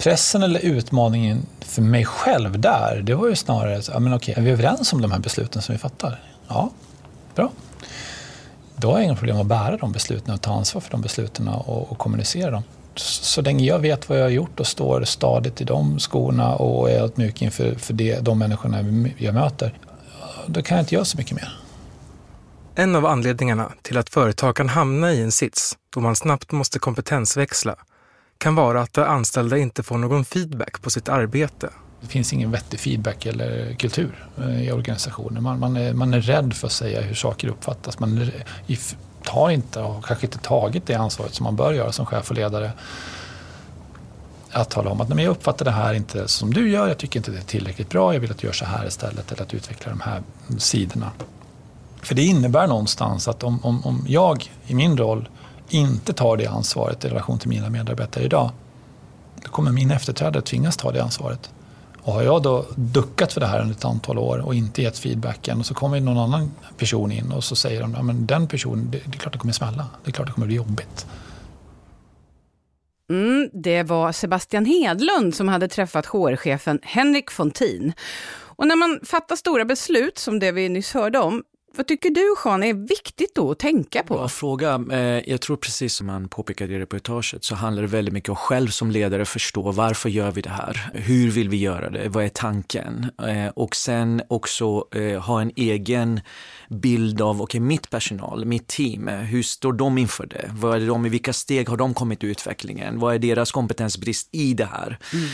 Pressen 0.00 0.42
eller 0.42 0.60
utmaningen 0.60 1.46
för 1.60 1.82
mig 1.82 2.04
själv 2.04 2.60
där, 2.60 3.02
det 3.04 3.14
var 3.14 3.28
ju 3.28 3.36
snarare, 3.36 3.82
ja, 3.92 3.98
men 3.98 4.14
okej, 4.14 4.34
är 4.36 4.42
vi 4.42 4.50
överens 4.50 4.92
om 4.92 5.00
de 5.00 5.12
här 5.12 5.18
besluten 5.18 5.62
som 5.62 5.72
vi 5.72 5.78
fattar? 5.78 6.20
Ja, 6.48 6.70
bra. 7.34 7.50
Då 8.76 8.90
har 8.90 8.98
jag 8.98 9.04
inga 9.04 9.16
problem 9.16 9.40
att 9.40 9.46
bära 9.46 9.76
de 9.76 9.92
besluten 9.92 10.34
och 10.34 10.40
ta 10.40 10.52
ansvar 10.52 10.80
för 10.80 10.90
de 10.90 11.00
besluten 11.00 11.48
och, 11.48 11.92
och 11.92 11.98
kommunicera 11.98 12.50
dem. 12.50 12.62
Så 12.94 13.42
länge 13.42 13.64
jag 13.64 13.78
vet 13.78 14.08
vad 14.08 14.18
jag 14.18 14.24
har 14.24 14.30
gjort 14.30 14.60
och 14.60 14.66
står 14.66 15.04
stadigt 15.04 15.60
i 15.60 15.64
de 15.64 15.98
skorna 15.98 16.54
och 16.54 16.90
är 16.90 17.00
ödmjuk 17.02 17.42
inför 17.42 17.74
för 17.74 17.94
det, 17.94 18.20
de 18.20 18.38
människorna 18.38 18.84
jag 19.18 19.34
möter, 19.34 19.74
då 20.46 20.62
kan 20.62 20.76
jag 20.76 20.82
inte 20.82 20.94
göra 20.94 21.04
så 21.04 21.18
mycket 21.18 21.36
mer. 21.36 21.58
En 22.74 22.96
av 22.96 23.06
anledningarna 23.06 23.72
till 23.82 23.98
att 23.98 24.10
företag 24.10 24.56
kan 24.56 24.68
hamna 24.68 25.12
i 25.12 25.22
en 25.22 25.32
sits 25.32 25.78
då 25.94 26.00
man 26.00 26.16
snabbt 26.16 26.52
måste 26.52 26.78
kompetensväxla 26.78 27.76
kan 28.40 28.54
vara 28.54 28.80
att 28.80 28.92
de 28.92 29.02
anställda 29.02 29.58
inte 29.58 29.82
får 29.82 29.98
någon 29.98 30.24
feedback 30.24 30.82
på 30.82 30.90
sitt 30.90 31.08
arbete. 31.08 31.70
Det 32.00 32.06
finns 32.06 32.32
ingen 32.32 32.50
vettig 32.50 32.80
feedback 32.80 33.26
eller 33.26 33.74
kultur 33.74 34.26
eh, 34.38 34.62
i 34.62 34.72
organisationen. 34.72 35.42
Man, 35.42 35.58
man, 35.58 35.76
är, 35.76 35.92
man 35.92 36.14
är 36.14 36.20
rädd 36.20 36.54
för 36.54 36.66
att 36.66 36.72
säga 36.72 37.00
hur 37.00 37.14
saker 37.14 37.48
uppfattas. 37.48 37.98
Man 37.98 38.30
tar 39.22 39.50
inte 39.50 39.80
och 39.80 40.04
kanske 40.04 40.26
inte 40.26 40.38
tagit 40.38 40.86
det 40.86 40.94
ansvaret 40.94 41.34
som 41.34 41.44
man 41.44 41.56
bör 41.56 41.72
göra 41.72 41.92
som 41.92 42.06
chef 42.06 42.30
och 42.30 42.36
ledare 42.36 42.72
att 44.50 44.70
tala 44.70 44.90
om 44.90 45.00
att 45.00 45.08
nej, 45.08 45.24
jag 45.24 45.30
uppfattar 45.30 45.64
det 45.64 45.70
här 45.70 45.94
inte 45.94 46.28
som 46.28 46.54
du 46.54 46.70
gör, 46.70 46.88
jag 46.88 46.98
tycker 46.98 47.20
inte 47.20 47.30
det 47.30 47.38
är 47.38 47.42
tillräckligt 47.42 47.88
bra, 47.88 48.14
jag 48.14 48.20
vill 48.20 48.30
att 48.30 48.38
du 48.38 48.46
gör 48.46 48.54
så 48.54 48.64
här 48.64 48.86
istället 48.86 49.32
eller 49.32 49.42
att 49.42 49.48
du 49.48 49.56
utvecklar 49.56 49.90
de 49.92 50.00
här 50.00 50.22
sidorna. 50.58 51.10
För 52.02 52.14
det 52.14 52.22
innebär 52.22 52.66
någonstans 52.66 53.28
att 53.28 53.42
om, 53.42 53.64
om, 53.64 53.86
om 53.86 54.04
jag 54.08 54.52
i 54.66 54.74
min 54.74 54.96
roll 54.96 55.28
inte 55.70 56.12
tar 56.12 56.36
det 56.36 56.46
ansvaret 56.46 57.04
i 57.04 57.08
relation 57.08 57.38
till 57.38 57.48
mina 57.48 57.70
medarbetare 57.70 58.24
idag, 58.24 58.50
då 59.44 59.50
kommer 59.50 59.72
min 59.72 59.90
efterträdare 59.90 60.42
tvingas 60.42 60.76
ta 60.76 60.92
det 60.92 61.02
ansvaret. 61.02 61.50
Och 62.02 62.12
har 62.12 62.22
jag 62.22 62.42
då 62.42 62.66
duckat 62.74 63.32
för 63.32 63.40
det 63.40 63.46
här 63.46 63.60
under 63.60 63.74
ett 63.74 63.84
antal 63.84 64.18
år 64.18 64.38
och 64.38 64.54
inte 64.54 64.82
gett 64.82 64.98
feedbacken 64.98 65.58
och 65.58 65.66
så 65.66 65.74
kommer 65.74 66.00
någon 66.00 66.18
annan 66.18 66.50
person 66.78 67.12
in 67.12 67.32
och 67.32 67.44
så 67.44 67.56
säger 67.56 67.80
de, 67.80 67.94
ja 67.94 68.02
men 68.02 68.26
den 68.26 68.48
personen, 68.48 68.90
det, 68.90 68.98
det 69.06 69.16
är 69.16 69.18
klart 69.18 69.32
det 69.32 69.38
kommer 69.38 69.52
smälla, 69.52 69.86
det 70.04 70.10
är 70.10 70.12
klart 70.12 70.26
det 70.26 70.32
kommer 70.32 70.46
bli 70.46 70.56
jobbigt. 70.56 71.06
Mm, 73.10 73.50
det 73.52 73.82
var 73.82 74.12
Sebastian 74.12 74.64
Hedlund 74.64 75.34
som 75.34 75.48
hade 75.48 75.68
träffat 75.68 76.06
HR-chefen 76.06 76.78
Henrik 76.82 77.30
Fontin. 77.30 77.92
Och 78.60 78.66
när 78.66 78.76
man 78.76 79.00
fattar 79.04 79.36
stora 79.36 79.64
beslut 79.64 80.18
som 80.18 80.38
det 80.38 80.52
vi 80.52 80.68
nyss 80.68 80.94
hörde 80.94 81.18
om, 81.18 81.42
vad 81.76 81.86
tycker 81.86 82.10
du 82.10 82.34
Jean 82.44 82.62
är 82.62 82.74
viktigt 82.74 83.34
då 83.34 83.50
att 83.50 83.58
tänka 83.58 84.02
på? 84.02 84.14
Bra 84.14 84.28
fråga. 84.28 84.84
Eh, 84.92 85.30
jag 85.30 85.40
tror 85.40 85.56
precis 85.56 85.94
som 85.94 86.06
man 86.06 86.28
påpekade 86.28 86.74
i 86.74 86.78
reportaget 86.78 87.44
så 87.44 87.54
handlar 87.54 87.82
det 87.82 87.88
väldigt 87.88 88.14
mycket 88.14 88.30
om 88.30 88.36
själv 88.36 88.68
som 88.68 88.90
ledare 88.90 89.24
förstå 89.24 89.70
varför 89.70 90.08
gör 90.08 90.30
vi 90.30 90.40
det 90.40 90.50
här? 90.50 90.90
Hur 90.94 91.30
vill 91.30 91.48
vi 91.48 91.56
göra 91.56 91.90
det? 91.90 92.08
Vad 92.08 92.24
är 92.24 92.28
tanken? 92.28 93.10
Eh, 93.28 93.48
och 93.48 93.76
sen 93.76 94.22
också 94.28 94.84
eh, 94.94 95.20
ha 95.20 95.40
en 95.40 95.52
egen 95.56 96.20
bild 96.68 97.20
av, 97.20 97.36
okej 97.42 97.42
okay, 97.42 97.60
mitt 97.60 97.90
personal, 97.90 98.44
mitt 98.44 98.66
team, 98.66 99.08
hur 99.08 99.42
står 99.42 99.72
de 99.72 99.98
inför 99.98 100.26
det? 100.26 100.50
Vad 100.52 100.82
är 100.82 100.86
de, 100.86 101.06
I 101.06 101.08
vilka 101.08 101.32
steg 101.32 101.68
har 101.68 101.76
de 101.76 101.94
kommit 101.94 102.24
i 102.24 102.26
utvecklingen? 102.26 102.98
Vad 102.98 103.14
är 103.14 103.18
deras 103.18 103.52
kompetensbrist 103.52 104.28
i 104.32 104.54
det 104.54 104.64
här? 104.64 104.98
Mm. 105.12 105.28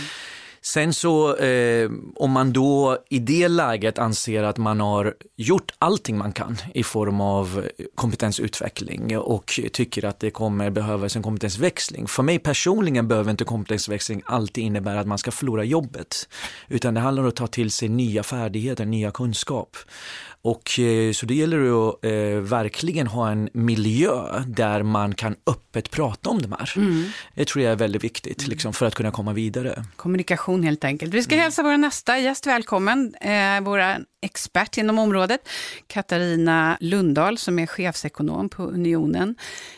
Sen 0.67 0.95
så 0.95 1.37
eh, 1.37 1.91
om 2.15 2.31
man 2.31 2.53
då 2.53 2.99
i 3.09 3.19
det 3.19 3.49
läget 3.49 3.99
anser 3.99 4.43
att 4.43 4.59
man 4.59 4.81
har 4.81 5.15
gjort 5.37 5.73
allting 5.79 6.19
man 6.19 6.33
kan 6.33 6.57
i 6.75 6.83
form 6.83 7.21
av 7.21 7.69
kompetensutveckling 7.95 9.19
och 9.19 9.61
tycker 9.73 10.05
att 10.05 10.21
det 10.21 10.31
kommer 10.31 10.71
behövas 10.71 11.17
en 11.17 11.23
kompetensväxling. 11.23 12.07
För 12.07 12.23
mig 12.23 12.39
personligen 12.39 13.09
behöver 13.09 13.31
inte 13.31 13.45
kompetensväxling 13.45 14.23
alltid 14.27 14.65
innebära 14.65 15.01
att 15.01 15.07
man 15.07 15.19
ska 15.19 15.31
förlora 15.31 15.65
jobbet. 15.65 16.29
Utan 16.69 16.95
det 16.95 17.01
handlar 17.01 17.23
om 17.23 17.29
att 17.29 17.37
ta 17.37 17.47
till 17.47 17.71
sig 17.71 17.89
nya 17.89 18.23
färdigheter, 18.23 18.85
nya 18.85 19.11
kunskap. 19.11 19.77
Och 20.47 20.81
eh, 20.81 21.13
så 21.13 21.27
det 21.27 21.35
gäller 21.35 21.89
att 21.89 22.05
eh, 22.05 22.11
verkligen 22.41 23.07
ha 23.07 23.31
en 23.31 23.49
miljö 23.53 24.43
där 24.47 24.83
man 24.83 25.15
kan 25.15 25.37
öppet 25.47 25.91
prata 25.91 26.31
om 26.31 26.43
de 26.43 26.53
här. 26.53 26.73
Mm. 26.77 27.05
Det 27.35 27.45
tror 27.45 27.65
jag 27.65 27.73
är 27.73 27.77
väldigt 27.77 28.05
viktigt 28.05 28.47
liksom, 28.47 28.73
för 28.73 28.87
att 28.87 28.95
kunna 28.95 29.11
komma 29.11 29.33
vidare. 29.33 29.85
Kommunikation 29.97 30.63
helt 30.63 30.85
enkelt. 30.85 31.15
Vi 31.15 31.23
ska 31.23 31.35
mm. 31.35 31.43
hälsa 31.43 31.63
vår 31.63 31.77
nästa 31.77 32.19
gäst 32.19 32.47
välkommen, 32.47 33.15
eh, 33.15 33.61
vår 33.63 33.83
expert 34.23 34.79
inom 34.79 34.99
området, 34.99 35.49
Katarina 35.87 36.77
Lundahl 36.81 37.39
som 37.39 37.59
är 37.59 37.67
chefsekonom 37.67 38.49
på 38.49 38.63
Unionen. 38.63 39.35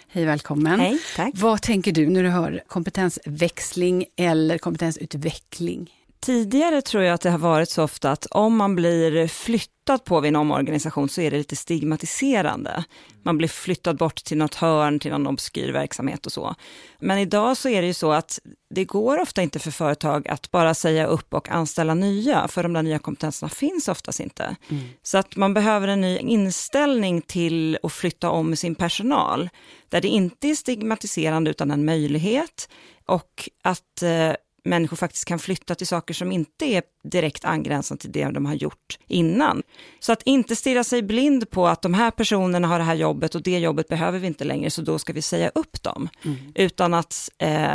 Hej 0.09 0.25
välkommen. 0.25 0.81
Hej, 0.81 0.99
tack. 1.17 1.31
Vad 1.35 1.63
tänker 1.63 1.93
du 1.93 2.09
när 2.09 2.23
du 2.23 2.29
hör 2.29 2.63
kompetensväxling 2.67 4.05
eller 4.17 4.59
kompetensutveckling? 4.59 5.91
Tidigare 6.21 6.83
tror 6.83 7.03
jag 7.03 7.15
att 7.15 7.21
det 7.21 7.31
har 7.31 7.39
varit 7.39 7.71
så 7.71 7.83
ofta 7.83 8.11
att 8.11 8.27
om 8.27 8.57
man 8.57 8.75
blir 8.75 9.29
flyttad 9.29 10.05
på 10.05 10.21
vid 10.21 10.29
en 10.29 10.37
omorganisation 10.37 11.09
så 11.09 11.21
är 11.21 11.31
det 11.31 11.39
lite 11.39 11.57
stigmatiserande. 11.57 12.85
Man 13.23 13.39
blir 13.39 13.49
flyttad 13.49 13.97
bort 13.97 14.25
till 14.25 14.39
något 14.39 14.55
hörn, 14.55 15.01
till 15.01 15.11
någon 15.11 15.27
obskyr 15.27 15.73
verksamhet 15.73 16.27
och 16.27 16.33
så. 16.33 16.55
Men 17.01 17.19
idag 17.19 17.57
så 17.57 17.69
är 17.69 17.81
det 17.81 17.87
ju 17.87 17.95
så 17.95 18.13
att 18.13 18.39
det 18.75 18.85
går 18.85 19.21
ofta 19.21 19.43
inte 19.43 19.59
för 19.59 19.71
företag 19.71 20.29
att 20.29 20.51
bara 20.51 20.75
säga 20.75 21.07
upp 21.07 21.35
och 21.35 21.49
anställa 21.49 21.95
nya, 21.95 22.49
för 22.49 22.63
de 22.63 22.73
där 22.73 22.83
nya 22.83 22.99
kompetenserna 22.99 23.49
finns 23.49 23.89
oftast 23.89 24.21
inte. 24.21 24.57
Mm. 24.69 24.85
Så 25.03 25.19
att 25.19 25.37
man 25.37 25.55
behöver 25.55 25.89
en 25.89 26.01
ny 26.01 26.19
inställning 26.19 27.23
till 27.23 27.79
att 27.83 27.93
flytta 27.93 28.31
om 28.31 28.57
sin 28.57 28.75
personal, 28.75 29.49
där 29.89 30.01
det 30.01 30.09
inte 30.09 30.49
är 30.49 30.55
stigmatiserande 30.55 31.51
utan 31.51 31.71
en 31.71 31.85
möjlighet 31.85 32.69
och 33.07 33.49
att 33.63 34.03
eh, 34.03 34.33
människor 34.65 34.97
faktiskt 34.97 35.25
kan 35.25 35.39
flytta 35.39 35.75
till 35.75 35.87
saker 35.87 36.15
som 36.15 36.33
inte 36.33 36.65
är 36.65 36.83
direkt 37.05 37.45
angränsande 37.45 38.01
till 38.01 38.13
det 38.13 38.25
de 38.25 38.47
har 38.47 38.55
gjort 38.55 38.99
innan. 39.07 39.63
Så 40.01 40.13
att 40.13 40.23
inte 40.23 40.57
stirra 40.57 40.85
sig 40.85 41.03
blind 41.03 41.51
på 41.51 41.69
att 41.69 41.83
de 41.83 41.95
här 41.95 42.11
personerna 42.11 42.69
har 42.69 42.79
det 42.79 42.85
här 42.85 42.95
jobbet 42.95 43.35
och 43.35 43.43
det 43.43 43.59
jobbet 43.59 43.89
behöver 43.89 44.19
vi 44.19 44.27
inte 44.27 44.45
längre, 44.45 44.71
så 44.71 44.83
då 44.83 44.99
ska 44.99 45.13
vi 45.13 45.23
säga 45.23 45.51
upp 45.55 45.83
dem. 45.83 46.09
Mm. 46.25 46.37
Utan 46.55 46.95
att 46.95 47.31
eh, 47.39 47.73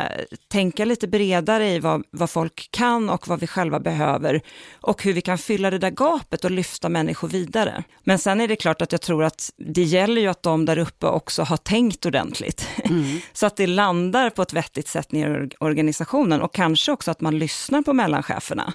tänka 0.48 0.86
lite 0.86 1.08
bredare 1.08 1.70
i 1.70 1.80
vad, 1.80 2.04
vad 2.12 2.30
folk 2.30 2.70
kan 2.72 3.10
och 3.10 3.28
vad 3.28 3.40
vi 3.40 3.48
själva 3.48 3.80
behöver 3.80 4.42
och 4.74 5.04
hur 5.04 5.14
vi 5.14 5.22
kan 5.22 5.38
fylla 5.38 5.72
det 5.72 5.78
där 5.78 5.92
gapet 5.92 6.46
och 6.46 6.52
lyfta 6.52 6.90
människor 6.90 7.28
vidare. 7.28 7.84
Men 8.04 8.20
sen 8.20 8.42
är 8.42 8.48
det 8.48 8.56
klart 8.56 8.82
att 8.82 8.92
jag 8.92 9.02
tror 9.02 9.24
att 9.24 9.52
det 9.58 9.84
gäller 9.84 10.22
ju 10.22 10.28
att 10.28 10.44
de 10.44 10.66
där 10.66 10.78
uppe 10.78 11.08
också 11.08 11.44
har 11.44 11.58
tänkt 11.58 12.06
ordentligt. 12.06 12.68
Mm. 12.84 13.20
så 13.34 13.46
att 13.46 13.58
det 13.58 13.68
landar 13.68 14.30
på 14.30 14.42
ett 14.42 14.54
vettigt 14.54 14.88
sätt 14.88 15.12
ner 15.12 15.44
i 15.44 15.56
organisationen 15.60 16.42
och 16.42 16.54
kanske 16.54 16.92
också 16.92 17.12
att 17.12 17.22
man 17.22 17.40
lyssnar 17.40 17.82
på 17.82 17.94
mellancheferna 17.94 18.74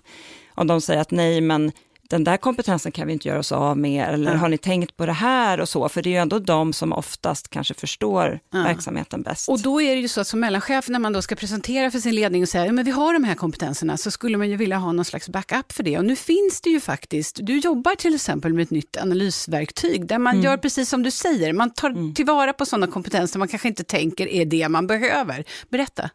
om 0.59 0.67
de 0.67 0.81
säger 0.81 1.01
att 1.01 1.11
nej, 1.11 1.41
men 1.41 1.73
den 2.11 2.25
där 2.25 2.37
kompetensen 2.37 2.93
kan 2.93 3.07
vi 3.07 3.13
inte 3.13 3.29
göra 3.29 3.39
oss 3.39 3.53
av 3.53 3.79
med, 3.79 4.09
eller 4.09 4.31
mm. 4.31 4.41
har 4.41 4.49
ni 4.49 4.59
tänkt 4.59 4.97
på 4.97 5.07
det 5.07 5.13
här 5.13 5.61
och 5.61 5.69
så, 5.69 5.89
för 5.89 6.03
det 6.03 6.09
är 6.09 6.11
ju 6.11 6.17
ändå 6.17 6.39
de 6.39 6.73
som 6.73 6.93
oftast 6.93 7.49
kanske 7.49 7.75
förstår 7.75 8.41
mm. 8.53 8.65
verksamheten 8.65 9.23
bäst. 9.23 9.49
Och 9.49 9.61
då 9.61 9.83
är 9.83 9.95
det 9.95 10.01
ju 10.01 10.09
så 10.09 10.21
att 10.21 10.27
som 10.27 10.41
mellanchef, 10.41 10.89
när 10.89 10.99
man 10.99 11.13
då 11.13 11.23
ska 11.23 11.35
presentera 11.35 11.91
för 11.91 11.99
sin 11.99 12.15
ledning 12.15 12.43
och 12.43 12.49
säga, 12.49 12.67
ja 12.67 12.73
men 12.73 12.85
vi 12.85 12.91
har 12.91 13.13
de 13.13 13.25
här 13.25 13.35
kompetenserna, 13.35 13.97
så 13.97 14.11
skulle 14.11 14.37
man 14.37 14.51
ju 14.51 14.57
vilja 14.57 14.77
ha 14.77 14.93
någon 14.93 15.05
slags 15.05 15.29
backup 15.29 15.73
för 15.73 15.83
det. 15.83 15.99
Och 15.99 16.05
nu 16.05 16.17
finns 16.17 16.61
det 16.61 16.71
ju 16.71 16.81
faktiskt, 16.81 17.39
du 17.43 17.59
jobbar 17.59 17.95
till 17.95 18.15
exempel 18.15 18.53
med 18.53 18.63
ett 18.63 18.71
nytt 18.71 18.97
analysverktyg, 18.97 20.07
där 20.07 20.19
man 20.19 20.33
mm. 20.35 20.45
gör 20.45 20.57
precis 20.57 20.89
som 20.89 21.03
du 21.03 21.11
säger, 21.11 21.53
man 21.53 21.71
tar 21.71 21.91
mm. 21.91 22.15
tillvara 22.15 22.53
på 22.53 22.67
sådana 22.67 22.87
kompetenser 22.87 23.39
man 23.39 23.49
kanske 23.49 23.69
inte 23.69 23.85
tänker 23.85 24.29
är 24.29 24.45
det 24.45 24.69
man 24.69 24.87
behöver. 24.87 25.45
Berätta. 25.69 26.11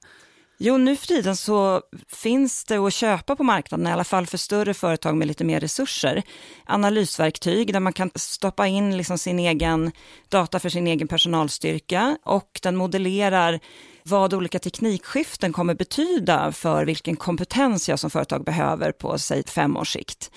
Jo, 0.58 0.78
nu 0.78 0.96
för 0.96 1.08
tiden 1.08 1.36
så 1.36 1.82
finns 2.08 2.64
det 2.64 2.78
att 2.78 2.94
köpa 2.94 3.36
på 3.36 3.44
marknaden, 3.44 3.88
i 3.88 3.92
alla 3.92 4.04
fall 4.04 4.28
för 4.28 4.38
större 4.38 4.74
företag 4.74 5.16
med 5.16 5.28
lite 5.28 5.44
mer 5.44 5.60
resurser, 5.60 6.24
analysverktyg 6.66 7.74
där 7.74 7.80
man 7.80 7.94
kan 7.94 8.12
stoppa 8.16 8.68
in 8.68 8.98
liksom 8.98 9.18
sin 9.18 9.40
egen 9.40 9.92
data 10.30 10.60
för 10.60 10.70
sin 10.70 10.88
egen 10.88 11.08
personalstyrka 11.08 12.18
och 12.24 12.60
den 12.64 12.76
modellerar 12.76 13.60
vad 14.04 14.34
olika 14.34 14.60
teknikskiften 14.60 15.54
kommer 15.54 15.76
betyda 15.76 16.52
för 16.52 16.86
vilken 16.86 17.16
kompetens 17.16 17.90
jag 17.90 18.00
som 18.00 18.10
företag 18.10 18.44
behöver 18.44 18.92
på, 18.92 19.20
säg, 19.20 19.44
fem 19.48 19.78
års 19.78 19.94
sikt. 19.94 20.32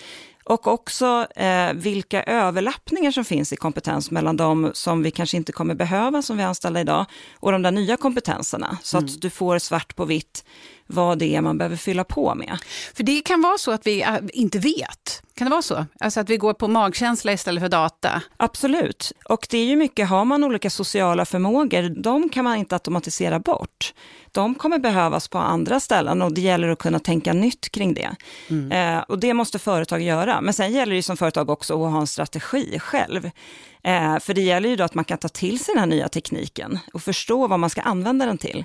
Och 0.47 0.67
också 0.67 1.27
eh, 1.37 1.73
vilka 1.73 2.23
överlappningar 2.23 3.11
som 3.11 3.25
finns 3.25 3.53
i 3.53 3.57
kompetens 3.57 4.11
mellan 4.11 4.37
de 4.37 4.71
som 4.75 5.03
vi 5.03 5.11
kanske 5.11 5.37
inte 5.37 5.53
kommer 5.53 5.75
behöva 5.75 6.23
som 6.23 6.37
vi 6.37 6.43
anställer 6.43 6.81
idag 6.81 7.07
och 7.35 7.53
de 7.53 7.63
där 7.63 7.71
nya 7.71 7.97
kompetenserna. 7.97 8.79
Så 8.83 8.97
mm. 8.97 9.07
att 9.07 9.21
du 9.21 9.31
får 9.31 9.59
svart 9.59 9.97
på 9.97 10.05
vitt 10.05 10.45
vad 10.87 11.19
det 11.19 11.37
är 11.37 11.41
man 11.41 11.59
behöver 11.59 11.77
fylla 11.77 12.05
på 12.05 12.35
med. 12.35 12.59
För 12.95 13.03
det 13.03 13.21
kan 13.21 13.43
vara 13.43 13.59
så 13.59 13.71
att 13.71 13.87
vi 13.87 14.03
äh, 14.03 14.17
inte 14.33 14.59
vet. 14.59 15.23
Kan 15.35 15.45
det 15.47 15.51
vara 15.51 15.63
så? 15.63 15.87
Alltså 16.01 16.21
att 16.21 16.31
vi 16.31 16.37
går 16.37 16.55
på 16.55 16.69
magkänsla 16.69 17.33
istället 17.33 17.63
för 17.63 17.69
data? 17.69 18.23
Absolut. 18.37 19.13
Och 19.25 19.47
det 19.51 19.59
är 19.59 19.65
ju 19.65 19.77
mycket, 19.77 20.09
har 20.09 20.25
man 20.25 20.45
olika 20.45 20.71
sociala 20.71 21.25
förmågor, 21.25 22.03
de 22.03 22.29
kan 22.29 22.45
man 22.45 22.57
inte 22.57 22.75
automatisera 22.75 23.39
bort. 23.39 23.95
De 24.33 24.55
kommer 24.55 24.79
behövas 24.79 25.29
på 25.29 25.39
andra 25.39 25.81
ställen 25.81 26.23
och 26.23 26.33
det 26.33 26.41
gäller 26.41 26.69
att 26.69 26.79
kunna 26.79 26.99
tänka 26.99 27.33
nytt 27.33 27.69
kring 27.73 27.95
det. 27.95 28.17
Mm. 28.51 28.97
Eh, 28.99 29.03
och 29.03 29.19
det 29.19 29.35
måste 29.35 29.59
företag 29.59 30.03
göra. 30.03 30.41
Men 30.41 30.55
sen 30.55 30.73
gäller 30.73 30.95
det 30.95 31.03
som 31.03 31.17
företag 31.17 31.51
också 31.51 31.85
att 31.85 31.93
ha 31.93 32.01
en 32.01 32.07
strategi 32.07 32.79
själv. 32.79 33.31
Eh, 33.83 34.19
för 34.19 34.35
det 34.35 34.41
gäller 34.41 34.69
ju 34.69 34.77
då 34.77 34.85
att 34.85 34.95
man 34.95 35.05
kan 35.05 35.19
ta 35.19 35.29
till 35.29 35.59
sig 35.59 35.75
den 35.75 35.81
här 35.81 35.87
nya 35.87 36.09
tekniken 36.09 36.79
och 36.93 37.03
förstå 37.03 37.47
vad 37.47 37.61
man 37.61 37.71
ska 37.71 37.81
använda 37.81 38.27
den 38.27 38.39
till. 38.39 38.65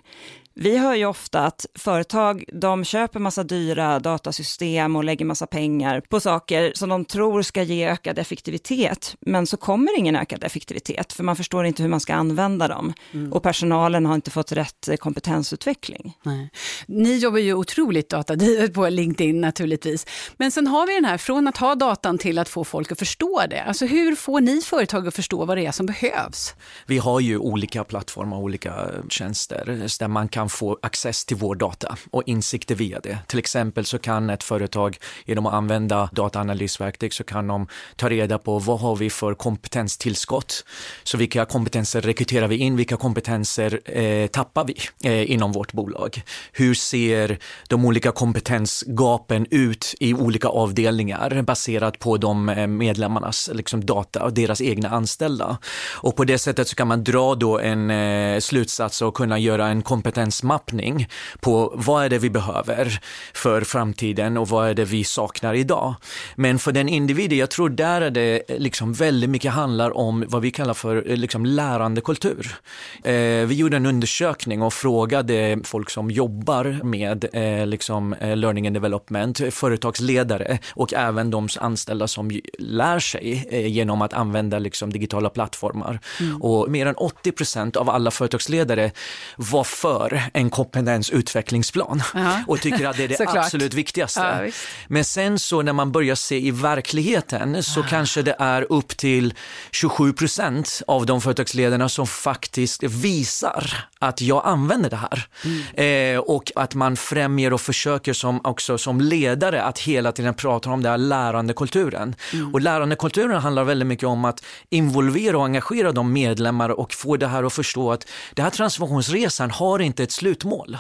Vi 0.54 0.78
hör 0.78 0.96
ju 0.96 1.06
ofta 1.06 1.40
att 1.40 1.66
företag, 1.76 2.44
de 2.54 2.84
köper 2.84 3.20
massa 3.20 3.44
dyra 3.44 4.00
datasystem 4.00 4.96
och 4.96 5.04
lägger 5.04 5.26
massa 5.26 5.48
pengar 5.48 6.02
på 6.10 6.20
saker 6.20 6.72
som 6.76 6.90
de 6.90 7.06
tror 7.06 7.42
ska 7.42 7.64
ge 7.64 7.88
ökad 7.88 8.20
effektivitet, 8.20 9.16
men 9.20 9.48
så 9.48 9.58
kommer 9.58 10.00
ingen 10.00 10.16
ökad 10.16 10.44
effektivitet, 10.44 11.14
för 11.14 11.24
man 11.24 11.36
förstår 11.36 11.66
inte 11.66 11.84
hur 11.84 11.90
man 11.90 12.00
ska 12.00 12.14
använda 12.14 12.68
dem. 12.68 12.94
Mm. 13.12 13.34
Och 13.34 13.44
personalen 13.44 14.06
har 14.06 14.16
inte 14.16 14.32
fått 14.32 14.52
rätt 14.52 14.90
kompetensutveckling. 15.00 16.18
Nej. 16.24 16.50
Ni 16.88 17.18
jobbar 17.18 17.40
ju 17.40 17.54
otroligt 17.54 18.10
datadrivet 18.10 18.74
på 18.74 18.90
LinkedIn 18.90 19.42
naturligtvis, 19.42 20.06
men 20.38 20.52
sen 20.52 20.68
har 20.68 20.88
vi 20.88 20.94
den 20.94 21.06
här, 21.06 21.18
från 21.18 21.48
att 21.48 21.58
ha 21.58 21.76
datan 21.76 22.18
till 22.18 22.40
att 22.40 22.50
få 22.50 22.64
folk 22.64 22.92
att 22.92 23.00
förstå 23.00 23.44
det. 23.50 23.64
Alltså 23.64 23.86
hur 23.86 24.16
får 24.16 24.42
ni 24.42 24.62
företag 24.62 25.08
att 25.08 25.16
förstå 25.16 25.46
vad 25.46 25.58
det 25.58 25.66
är 25.66 25.72
som 25.72 25.86
behövs? 25.86 26.56
Vi 26.86 26.98
har 26.98 27.20
ju 27.20 27.38
olika 27.38 27.84
plattformar, 27.84 28.38
olika 28.38 28.90
tjänster 29.10 29.66
där 30.00 30.08
man 30.08 30.28
kan 30.28 30.50
få 30.52 30.78
access 30.82 31.26
till 31.26 31.38
vår 31.38 31.56
data 31.56 31.98
och 32.12 32.24
insikter 32.26 32.76
via 32.76 33.00
det. 33.00 33.20
Till 33.28 33.40
exempel 33.40 33.86
så 33.86 34.00
kan 34.00 34.30
ett 34.30 34.44
företag 34.44 34.98
genom 35.26 35.46
att 35.46 35.54
använda 35.54 36.10
dataanalysverktyg 36.14 37.14
så 37.14 37.24
kan 37.24 37.48
de 37.48 37.68
ta 37.96 38.10
reda 38.10 38.38
på 38.38 38.60
vad 38.60 38.80
har 38.80 38.96
vi 38.96 39.10
för 39.10 39.34
kompetenstillskott? 39.34 40.66
Så 41.04 41.18
vilka 41.18 41.46
kompetenser 41.46 42.02
rekryterar 42.02 42.48
vi 42.48 42.58
in? 42.58 42.76
Vilka 42.76 42.98
kompetenser 42.98 43.98
eh, 43.98 44.28
tappar 44.28 44.66
vi 44.66 44.76
eh, 45.10 45.32
inom 45.32 45.52
vårt 45.52 45.74
bolag? 45.74 46.22
Hur 46.52 46.74
ser 46.74 47.40
de 47.68 47.86
olika 47.86 48.12
kompetensgapen 48.12 49.48
ut 49.52 49.96
i 50.00 50.14
olika 50.14 50.48
avdelningar 50.48 51.42
baserat 51.42 52.00
på 52.00 52.18
de 52.18 52.50
eh, 52.50 52.68
medlemmarnas 52.68 53.50
liksom, 53.54 53.86
data 53.86 54.24
och 54.24 54.34
deras 54.34 54.62
egna 54.62 54.90
anställda? 54.90 55.58
Och 55.90 56.16
på 56.16 56.24
det 56.24 56.38
sättet 56.38 56.68
så 56.68 56.76
kan 56.76 56.88
man 56.88 57.04
dra 57.04 57.36
då 57.36 57.60
en 57.60 57.92
eh, 57.92 58.40
slutsats 58.40 59.02
och 59.02 59.14
kunna 59.14 59.40
göra 59.40 59.68
en 59.68 59.82
kompetens 59.82 60.31
kompetensmappning 60.32 61.08
på 61.40 61.74
vad 61.76 62.06
är 62.06 62.10
det 62.10 62.20
vi 62.20 62.30
behöver 62.30 63.00
för 63.34 63.62
framtiden 63.62 64.38
och 64.38 64.50
vad 64.50 64.70
är 64.70 64.74
det 64.74 64.86
vi 64.86 65.04
saknar 65.04 65.54
idag. 65.54 65.96
Men 66.36 66.60
för 66.60 66.72
den 66.72 66.90
individen, 66.90 67.38
jag 67.38 67.50
tror 67.50 67.70
där 67.70 68.02
är 68.02 68.12
det 68.12 68.44
liksom 68.60 68.94
väldigt 68.94 69.30
mycket 69.30 69.52
handlar 69.52 69.98
om 69.98 70.26
vad 70.28 70.42
vi 70.42 70.52
kallar 70.52 70.74
för 70.74 71.04
liksom 71.16 71.46
lärandekultur. 71.46 72.56
Eh, 73.04 73.48
vi 73.48 73.56
gjorde 73.56 73.78
en 73.78 73.86
undersökning 73.86 74.62
och 74.62 74.74
frågade 74.74 75.60
folk 75.64 75.90
som 75.90 76.12
jobbar 76.12 76.80
med 76.84 77.26
eh, 77.34 77.68
liksom, 77.68 78.14
eh, 78.14 78.36
learning 78.36 78.68
and 78.68 78.76
development, 78.76 79.42
företagsledare 79.52 80.60
och 80.76 80.94
även 80.94 81.32
de 81.32 81.48
anställda 81.60 82.08
som 82.08 82.32
lär 82.60 83.00
sig 83.00 83.48
eh, 83.52 83.68
genom 83.68 84.02
att 84.02 84.14
använda 84.14 84.60
liksom, 84.60 84.90
digitala 84.94 85.30
plattformar. 85.30 86.00
Mm. 86.20 86.42
Och 86.42 86.72
mer 86.72 86.86
än 86.86 86.96
80 86.96 87.32
procent 87.32 87.76
av 87.76 87.90
alla 87.90 88.12
företagsledare 88.12 88.92
var 89.38 89.64
för 89.64 90.21
en 90.34 90.50
kompetensutvecklingsplan 90.50 92.04
ja. 92.14 92.44
och 92.48 92.62
tycker 92.62 92.88
att 92.88 92.98
det 92.98 93.04
är 93.04 93.08
det 93.08 93.20
absolut 93.40 93.74
viktigaste. 93.74 94.20
Ja, 94.20 94.52
Men 94.88 95.06
sen 95.06 95.40
så 95.40 95.62
när 95.62 95.74
man 95.74 95.92
börjar 95.92 96.16
se 96.16 96.48
i 96.48 96.52
verkligheten 96.52 97.64
så 97.64 97.80
ah. 97.80 97.86
kanske 97.90 98.22
det 98.22 98.36
är 98.40 98.72
upp 98.72 98.98
till 98.98 99.34
27 99.72 100.14
procent 100.14 100.82
av 100.88 101.06
de 101.06 101.22
företagsledarna 101.22 101.90
som 101.90 102.08
faktiskt 102.08 102.84
visar 102.84 103.88
att 104.00 104.22
jag 104.22 104.42
använder 104.46 104.90
det 104.90 104.96
här. 104.96 105.28
Mm. 105.46 106.16
Eh, 106.16 106.20
och 106.20 106.52
att 106.56 106.76
man 106.76 106.96
främjar 106.96 107.54
och 107.54 107.62
försöker 107.62 108.14
som, 108.14 108.46
också 108.46 108.78
som 108.78 109.02
ledare 109.02 109.64
att 109.64 109.80
hela 109.80 110.12
tiden 110.12 110.34
prata 110.34 110.70
om 110.70 110.84
den 110.84 110.92
här 110.92 110.98
lärandekulturen. 110.98 112.16
Mm. 112.34 112.54
Och 112.54 112.62
lärandekulturen 112.62 113.42
handlar 113.42 113.64
väldigt 113.64 113.88
mycket 113.88 114.08
om 114.08 114.26
att 114.26 114.44
involvera 114.70 115.38
och 115.38 115.46
engagera 115.46 115.92
de 115.92 116.14
medlemmar 116.14 116.70
och 116.70 116.94
få 116.94 117.18
det 117.18 117.28
här 117.28 117.44
att 117.44 117.54
förstå 117.54 117.92
att 117.92 118.08
den 118.34 118.44
här 118.44 118.52
transformationsresan 118.52 119.52
har 119.52 119.80
inte 119.80 120.04
ett 120.12 120.16
slutmål. 120.16 120.78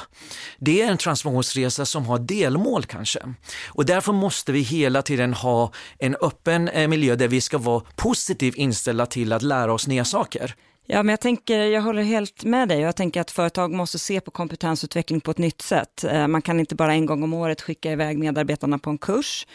Det 0.59 0.81
är 0.81 0.91
en 0.91 0.97
transformationsresa 0.97 1.85
som 1.85 2.05
har 2.05 2.19
delmål 2.19 2.85
kanske. 2.85 3.19
Och 3.67 3.85
därför 3.85 4.13
måste 4.13 4.51
vi 4.51 4.59
hela 4.59 5.01
tiden 5.01 5.33
ha 5.33 5.71
en 5.99 6.15
öppen 6.21 6.67
eh, 6.67 6.87
miljö 6.87 7.15
där 7.15 7.27
vi 7.27 7.41
ska 7.41 7.57
vara 7.57 7.83
positivt 7.95 8.55
inställda 8.55 9.05
till 9.05 9.33
att 9.33 9.41
lära 9.41 9.73
oss 9.73 9.87
nya 9.87 10.05
saker. 10.05 10.55
Ja, 10.87 11.03
men 11.03 11.13
jag 11.13 11.21
tänker, 11.21 11.59
jag 11.59 11.81
håller 11.81 12.03
helt 12.03 12.43
med 12.43 12.69
dig. 12.69 12.79
Jag 12.79 12.95
tänker 12.95 13.21
att 13.21 13.31
företag 13.31 13.71
måste 13.71 13.99
se 13.99 14.21
på 14.21 14.31
kompetensutveckling 14.31 15.21
på 15.21 15.31
ett 15.31 15.37
nytt 15.37 15.61
sätt. 15.61 16.03
Eh, 16.03 16.27
man 16.27 16.41
kan 16.41 16.59
inte 16.59 16.75
bara 16.75 16.93
en 16.93 17.05
gång 17.05 17.23
om 17.23 17.33
året 17.33 17.61
skicka 17.61 17.91
iväg 17.91 18.17
medarbetarna 18.17 18.79
på 18.79 18.89
en 18.89 18.97
kurs. 18.97 19.47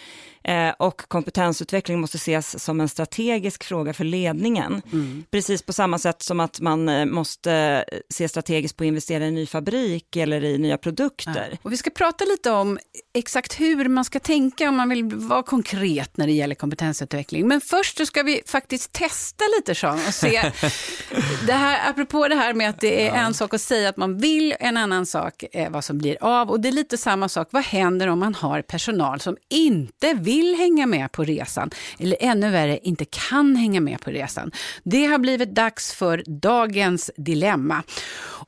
Eh, 0.47 0.75
och 0.79 1.09
kompetensutveckling 1.09 2.00
måste 2.00 2.17
ses 2.17 2.65
som 2.65 2.81
en 2.81 2.88
strategisk 2.88 3.65
fråga 3.65 3.93
för 3.93 4.05
ledningen. 4.05 4.83
Mm. 4.93 5.25
Precis 5.31 5.62
på 5.62 5.73
samma 5.73 5.99
sätt 5.99 6.23
som 6.23 6.41
att 6.41 6.61
man 6.61 6.88
eh, 6.88 7.07
måste 7.07 7.85
se 8.11 8.29
strategiskt 8.29 8.76
på 8.76 8.85
att 8.85 8.88
investera 8.88 9.25
i 9.25 9.29
en 9.29 9.35
ny 9.35 9.47
fabrik 9.47 10.17
eller 10.17 10.45
i 10.45 10.59
nya 10.59 10.79
produkter. 10.79 11.49
Ja. 11.50 11.59
Och 11.62 11.73
vi 11.73 11.76
ska 11.76 11.91
prata 11.91 12.25
lite 12.25 12.50
om 12.50 12.79
exakt 13.15 13.61
hur 13.61 13.88
man 13.88 14.05
ska 14.05 14.19
tänka 14.21 14.69
om 14.69 14.76
man 14.76 14.88
vill 14.88 15.05
vara 15.05 15.43
konkret 15.43 16.17
när 16.17 16.26
det 16.26 16.33
gäller 16.33 16.55
kompetensutveckling. 16.55 17.49
Men 17.49 17.61
först 17.61 17.99
så 17.99 18.07
ska 18.07 18.23
vi 18.23 18.43
faktiskt 18.47 18.93
testa 18.93 19.45
lite 19.59 19.75
Sean 19.75 19.99
och 20.09 20.15
se, 20.15 20.53
det 21.47 21.53
här, 21.53 21.91
apropå 21.91 22.29
det 22.29 22.35
här 22.35 22.55
med 22.55 22.71
att 22.71 22.81
det 22.81 23.07
är 23.07 23.07
ja. 23.07 23.15
en 23.15 23.35
sak 23.35 23.55
att 23.55 23.61
säga 23.61 23.88
att 23.88 23.97
man 23.97 24.19
vill, 24.19 24.55
en 24.61 24.76
annan 24.76 25.07
sak 25.07 25.45
är 25.53 25.71
vad 25.71 25.85
som 25.85 25.99
blir 25.99 26.17
av. 26.21 26.50
Och 26.50 26.61
det 26.61 26.69
är 26.69 26.73
lite 26.73 26.99
samma 26.99 27.29
sak, 27.29 27.49
vad 27.50 27.65
händer 27.65 28.09
om 28.09 28.19
man 28.19 28.35
har 28.35 28.62
personal 28.62 29.21
som 29.21 29.37
inte 29.50 30.15
vill 30.15 30.36
vill 30.37 30.55
hänga 30.55 30.87
med 30.87 31.12
på 31.12 31.25
resan 31.25 31.71
eller 31.99 32.16
ännu 32.21 32.50
värre 32.50 32.78
inte 32.83 33.05
kan 33.05 33.57
hänga 33.57 33.81
med 33.81 34.00
på 34.00 34.11
resan. 34.11 34.50
Det 34.83 35.07
har 35.07 35.19
blivit 35.19 35.55
dags 35.55 35.93
för 35.93 36.25
dagens 36.26 37.11
dilemma. 37.16 37.83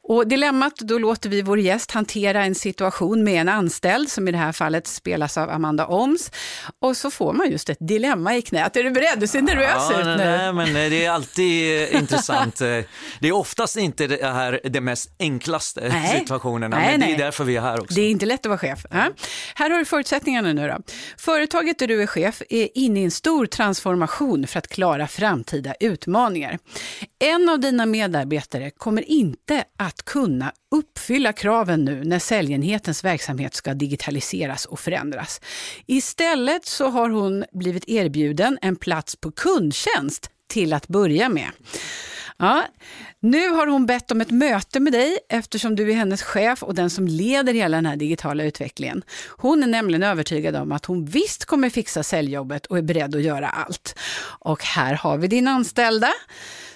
Och 0.03 0.29
dilemmat, 0.29 0.77
då 0.77 0.99
låter 0.99 1.29
vi 1.29 1.43
vår 1.43 1.61
gäst 1.61 1.91
hantera 1.91 2.45
en 2.45 2.55
situation 2.55 3.25
med 3.25 3.41
en 3.41 3.49
anställd 3.49 4.11
som 4.11 4.29
i 4.29 4.33
det 4.33 4.39
här 4.39 4.53
fallet 4.53 4.87
spelas 4.87 5.39
av 5.39 5.51
Amanda 5.51 5.87
Oms. 5.87 6.31
Och 6.81 6.97
så 6.97 7.11
får 7.11 7.33
man 7.33 7.51
just 7.51 7.69
ett 7.69 7.79
dilemma 7.81 8.37
i 8.37 8.43
knät. 8.43 8.77
Är 8.77 8.85
du 8.85 8.91
beredd? 8.91 9.21
Du 9.21 9.27
ser 9.27 9.43
nervös 9.43 9.89
ja, 9.91 10.01
ut 10.01 10.07
nu. 10.07 10.17
Nej, 10.17 10.53
men 10.53 10.75
det 10.75 11.05
är 11.05 11.11
alltid 11.11 11.83
eh, 11.83 12.01
intressant. 12.01 12.61
Eh, 12.61 12.69
det 13.21 13.29
är 13.29 13.33
oftast 13.33 13.77
inte 13.77 14.07
det 14.07 14.27
här 14.27 14.61
det 14.65 14.81
mest 14.81 15.11
enklaste 15.19 15.89
nej. 15.89 16.19
situationerna, 16.19 16.77
nej, 16.77 16.99
men 16.99 17.09
det 17.09 17.15
är 17.15 17.19
därför 17.19 17.45
vi 17.45 17.57
är 17.57 17.61
här 17.61 17.81
också. 17.81 17.95
Det 17.95 18.01
är 18.01 18.11
inte 18.11 18.27
lätt 18.27 18.41
att 18.41 18.47
vara 18.47 18.59
chef. 18.59 18.87
Ja. 18.91 19.07
Här 19.55 19.71
har 19.71 19.79
du 19.79 19.85
förutsättningarna 19.85 20.53
nu 20.53 20.69
då. 20.69 20.79
Företaget 21.17 21.78
där 21.79 21.87
du 21.87 22.03
är 22.03 22.07
chef 22.07 22.43
är 22.49 22.69
inne 22.75 23.01
i 23.01 23.05
en 23.05 23.11
stor 23.11 23.47
transformation 23.47 24.47
för 24.47 24.59
att 24.59 24.69
klara 24.69 25.09
framtida 25.09 25.75
utmaningar. 25.81 26.59
En 27.19 27.49
av 27.49 27.61
dina 27.61 27.87
medarbetare 27.87 28.71
kommer 28.71 29.11
inte 29.11 29.65
att 29.77 30.05
kunna 30.05 30.53
uppfylla 30.71 31.33
kraven 31.33 31.85
nu 31.85 32.05
när 32.05 32.19
säljenhetens 32.19 33.05
verksamhet 33.05 33.55
ska 33.55 33.75
digitaliseras 33.75 34.65
och 34.65 34.81
förändras. 34.81 35.41
Istället 35.87 36.67
så 36.67 36.89
har 36.89 37.11
hon 37.11 37.45
blivit 37.53 37.89
erbjuden 37.89 38.59
en 38.63 38.77
plats 38.77 39.17
på 39.17 39.31
kundtjänst 39.31 40.31
till 40.49 40.73
att 40.73 40.89
börja 40.89 41.29
med. 41.29 41.49
Ja, 42.41 42.65
nu 43.21 43.49
har 43.49 43.67
hon 43.67 43.87
bett 43.87 44.11
om 44.11 44.21
ett 44.21 44.31
möte 44.31 44.81
med 44.81 44.93
dig 44.93 45.19
eftersom 45.29 45.77
du 45.77 45.91
är 45.91 45.95
hennes 45.95 46.23
chef 46.23 46.63
och 46.63 46.75
den 46.75 46.91
som 46.91 47.09
leder 47.09 47.55
hela 47.55 47.77
den 47.77 47.87
här 47.87 47.97
digitala 47.97 48.45
utvecklingen. 48.45 49.03
Hon 49.29 49.63
är 49.63 49.67
nämligen 49.67 50.03
övertygad 50.03 50.57
om 50.57 50.73
att 50.73 50.85
hon 50.85 51.05
visst 51.05 51.45
kommer 51.45 51.71
fixa 51.71 52.03
säljjobbet 52.03 52.67
och 52.67 52.79
är 52.79 52.83
beredd 52.83 53.15
att 53.15 53.23
göra 53.23 53.49
allt. 53.49 53.99
Och 54.41 54.65
här 54.65 54.95
har 54.95 55.19
vi 55.19 55.29
din 55.29 55.49
anställda 55.49 56.11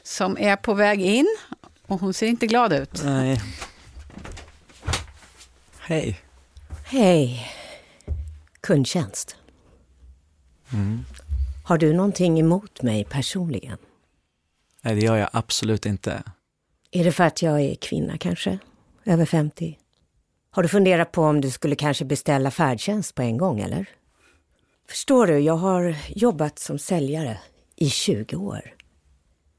som 0.02 0.38
är 0.38 0.56
på 0.56 0.74
väg 0.74 1.00
in 1.00 1.36
och 1.86 2.00
hon 2.00 2.14
ser 2.14 2.26
inte 2.26 2.46
glad 2.46 2.72
ut. 2.72 3.02
Nej. 3.04 3.40
Hej. 5.78 6.20
Hej. 6.84 7.50
Kundtjänst. 8.60 9.36
Mm. 10.72 11.04
Har 11.64 11.78
du 11.78 11.92
någonting 11.92 12.40
emot 12.40 12.82
mig 12.82 13.04
personligen? 13.04 13.78
Nej, 14.82 14.94
det 14.94 15.00
gör 15.00 15.16
jag 15.16 15.28
absolut 15.32 15.86
inte. 15.86 16.22
Är 16.90 17.04
det 17.04 17.12
för 17.12 17.24
att 17.24 17.42
jag 17.42 17.60
är 17.60 17.74
kvinna 17.74 18.18
kanske? 18.18 18.58
Över 19.04 19.24
50? 19.24 19.78
Har 20.50 20.62
du 20.62 20.68
funderat 20.68 21.12
på 21.12 21.22
om 21.22 21.40
du 21.40 21.50
skulle 21.50 21.74
kanske 21.74 22.04
beställa 22.04 22.50
färdtjänst 22.50 23.14
på 23.14 23.22
en 23.22 23.36
gång, 23.38 23.60
eller? 23.60 23.86
Förstår 24.88 25.26
du, 25.26 25.38
jag 25.38 25.56
har 25.56 25.96
jobbat 26.08 26.58
som 26.58 26.78
säljare 26.78 27.38
i 27.76 27.90
20 27.90 28.36
år. 28.36 28.74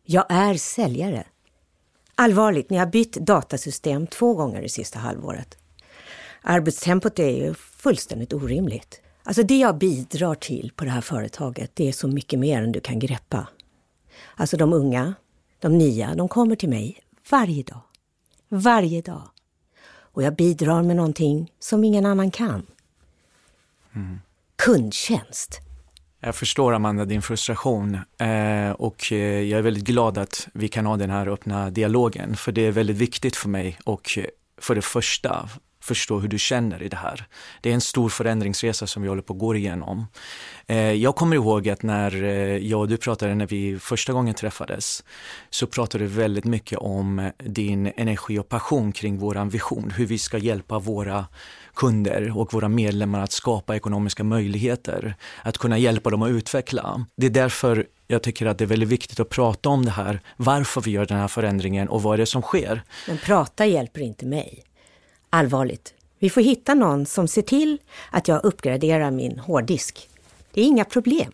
Jag 0.03 0.25
är 0.29 0.53
säljare. 0.53 1.23
Allvarligt, 2.15 2.69
ni 2.69 2.77
har 2.77 2.85
bytt 2.85 3.13
datasystem 3.13 4.07
två 4.07 4.33
gånger 4.33 4.61
det 4.61 4.69
sista 4.69 4.99
halvåret. 4.99 5.57
Arbetstempot 6.41 7.19
är 7.19 7.45
ju 7.45 7.53
fullständigt 7.53 8.33
orimligt. 8.33 9.01
Alltså 9.23 9.43
det 9.43 9.57
jag 9.57 9.77
bidrar 9.77 10.35
till 10.35 10.71
på 10.75 10.85
det 10.85 10.91
här 10.91 11.01
företaget, 11.01 11.71
det 11.73 11.87
är 11.87 11.91
så 11.91 12.07
mycket 12.07 12.39
mer 12.39 12.63
än 12.63 12.71
du 12.71 12.79
kan 12.79 12.99
greppa. 12.99 13.47
Alltså 14.35 14.57
de 14.57 14.73
unga, 14.73 15.13
de 15.59 15.77
nya, 15.77 16.15
de 16.15 16.27
kommer 16.27 16.55
till 16.55 16.69
mig 16.69 16.99
varje 17.29 17.63
dag. 17.63 17.81
Varje 18.49 19.01
dag. 19.01 19.29
Och 20.13 20.23
jag 20.23 20.35
bidrar 20.35 20.83
med 20.83 20.95
någonting 20.95 21.51
som 21.59 21.83
ingen 21.83 22.05
annan 22.05 22.31
kan. 22.31 22.65
Mm. 23.95 24.19
Kundtjänst. 24.55 25.59
Jag 26.19 26.35
förstår 26.35 26.73
Amanda 26.73 27.05
din 27.05 27.21
frustration 27.21 27.95
eh, 28.17 28.71
och 28.71 29.11
eh, 29.11 29.41
jag 29.41 29.57
är 29.57 29.61
väldigt 29.61 29.83
glad 29.83 30.17
att 30.17 30.47
vi 30.53 30.67
kan 30.67 30.85
ha 30.85 30.97
den 30.97 31.09
här 31.09 31.27
öppna 31.27 31.69
dialogen 31.69 32.35
för 32.35 32.51
det 32.51 32.61
är 32.61 32.71
väldigt 32.71 32.97
viktigt 32.97 33.35
för 33.35 33.49
mig 33.49 33.77
och 33.83 34.17
eh, 34.17 34.25
för 34.57 34.75
det 34.75 34.81
första 34.81 35.49
förstå 35.83 36.19
hur 36.19 36.27
du 36.27 36.39
känner 36.39 36.83
i 36.83 36.89
det 36.89 36.97
här. 36.97 37.27
Det 37.61 37.69
är 37.69 37.73
en 37.73 37.81
stor 37.81 38.09
förändringsresa 38.09 38.87
som 38.87 39.01
vi 39.03 39.09
håller 39.09 39.21
på 39.21 39.33
att 39.33 39.39
gå 39.39 39.55
igenom. 39.55 40.07
Eh, 40.67 40.77
jag 40.77 41.15
kommer 41.15 41.35
ihåg 41.35 41.69
att 41.69 41.83
när 41.83 42.23
eh, 42.23 42.57
jag 42.57 42.79
och 42.79 42.87
du 42.87 42.97
pratade 42.97 43.35
när 43.35 43.47
vi 43.47 43.79
första 43.79 44.13
gången 44.13 44.33
träffades 44.33 45.03
så 45.49 45.67
pratade 45.67 46.03
du 46.03 46.07
väldigt 46.07 46.45
mycket 46.45 46.77
om 46.77 47.19
eh, 47.19 47.31
din 47.37 47.91
energi 47.95 48.39
och 48.39 48.49
passion 48.49 48.91
kring 48.91 49.17
vår 49.17 49.49
vision, 49.49 49.91
hur 49.97 50.05
vi 50.05 50.17
ska 50.17 50.37
hjälpa 50.37 50.79
våra 50.79 51.25
kunder 51.75 52.37
och 52.37 52.53
våra 52.53 52.69
medlemmar 52.69 53.21
att 53.21 53.31
skapa 53.31 53.75
ekonomiska 53.75 54.23
möjligheter, 54.23 55.15
att 55.43 55.57
kunna 55.57 55.77
hjälpa 55.77 56.09
dem 56.09 56.21
att 56.21 56.29
utveckla. 56.29 57.05
Det 57.17 57.25
är 57.25 57.29
därför 57.29 57.85
jag 58.07 58.23
tycker 58.23 58.45
att 58.45 58.57
det 58.57 58.63
är 58.63 58.67
väldigt 58.67 58.89
viktigt 58.89 59.19
att 59.19 59.29
prata 59.29 59.69
om 59.69 59.85
det 59.85 59.91
här, 59.91 60.19
varför 60.37 60.81
vi 60.81 60.91
gör 60.91 61.05
den 61.05 61.17
här 61.17 61.27
förändringen 61.27 61.89
och 61.89 62.03
vad 62.03 62.13
är 62.13 62.17
det 62.17 62.25
som 62.25 62.41
sker. 62.41 62.83
Men 63.07 63.17
prata 63.17 63.65
hjälper 63.65 64.01
inte 64.01 64.25
mig 64.25 64.63
allvarligt. 65.33 65.93
Vi 66.19 66.29
får 66.29 66.41
hitta 66.41 66.73
någon 66.73 67.05
som 67.05 67.27
ser 67.27 67.41
till 67.41 67.77
att 68.11 68.27
jag 68.27 68.45
uppgraderar 68.45 69.11
min 69.11 69.39
hårddisk. 69.39 70.09
Det 70.53 70.61
är 70.61 70.65
inga 70.65 70.85
problem 70.85 71.31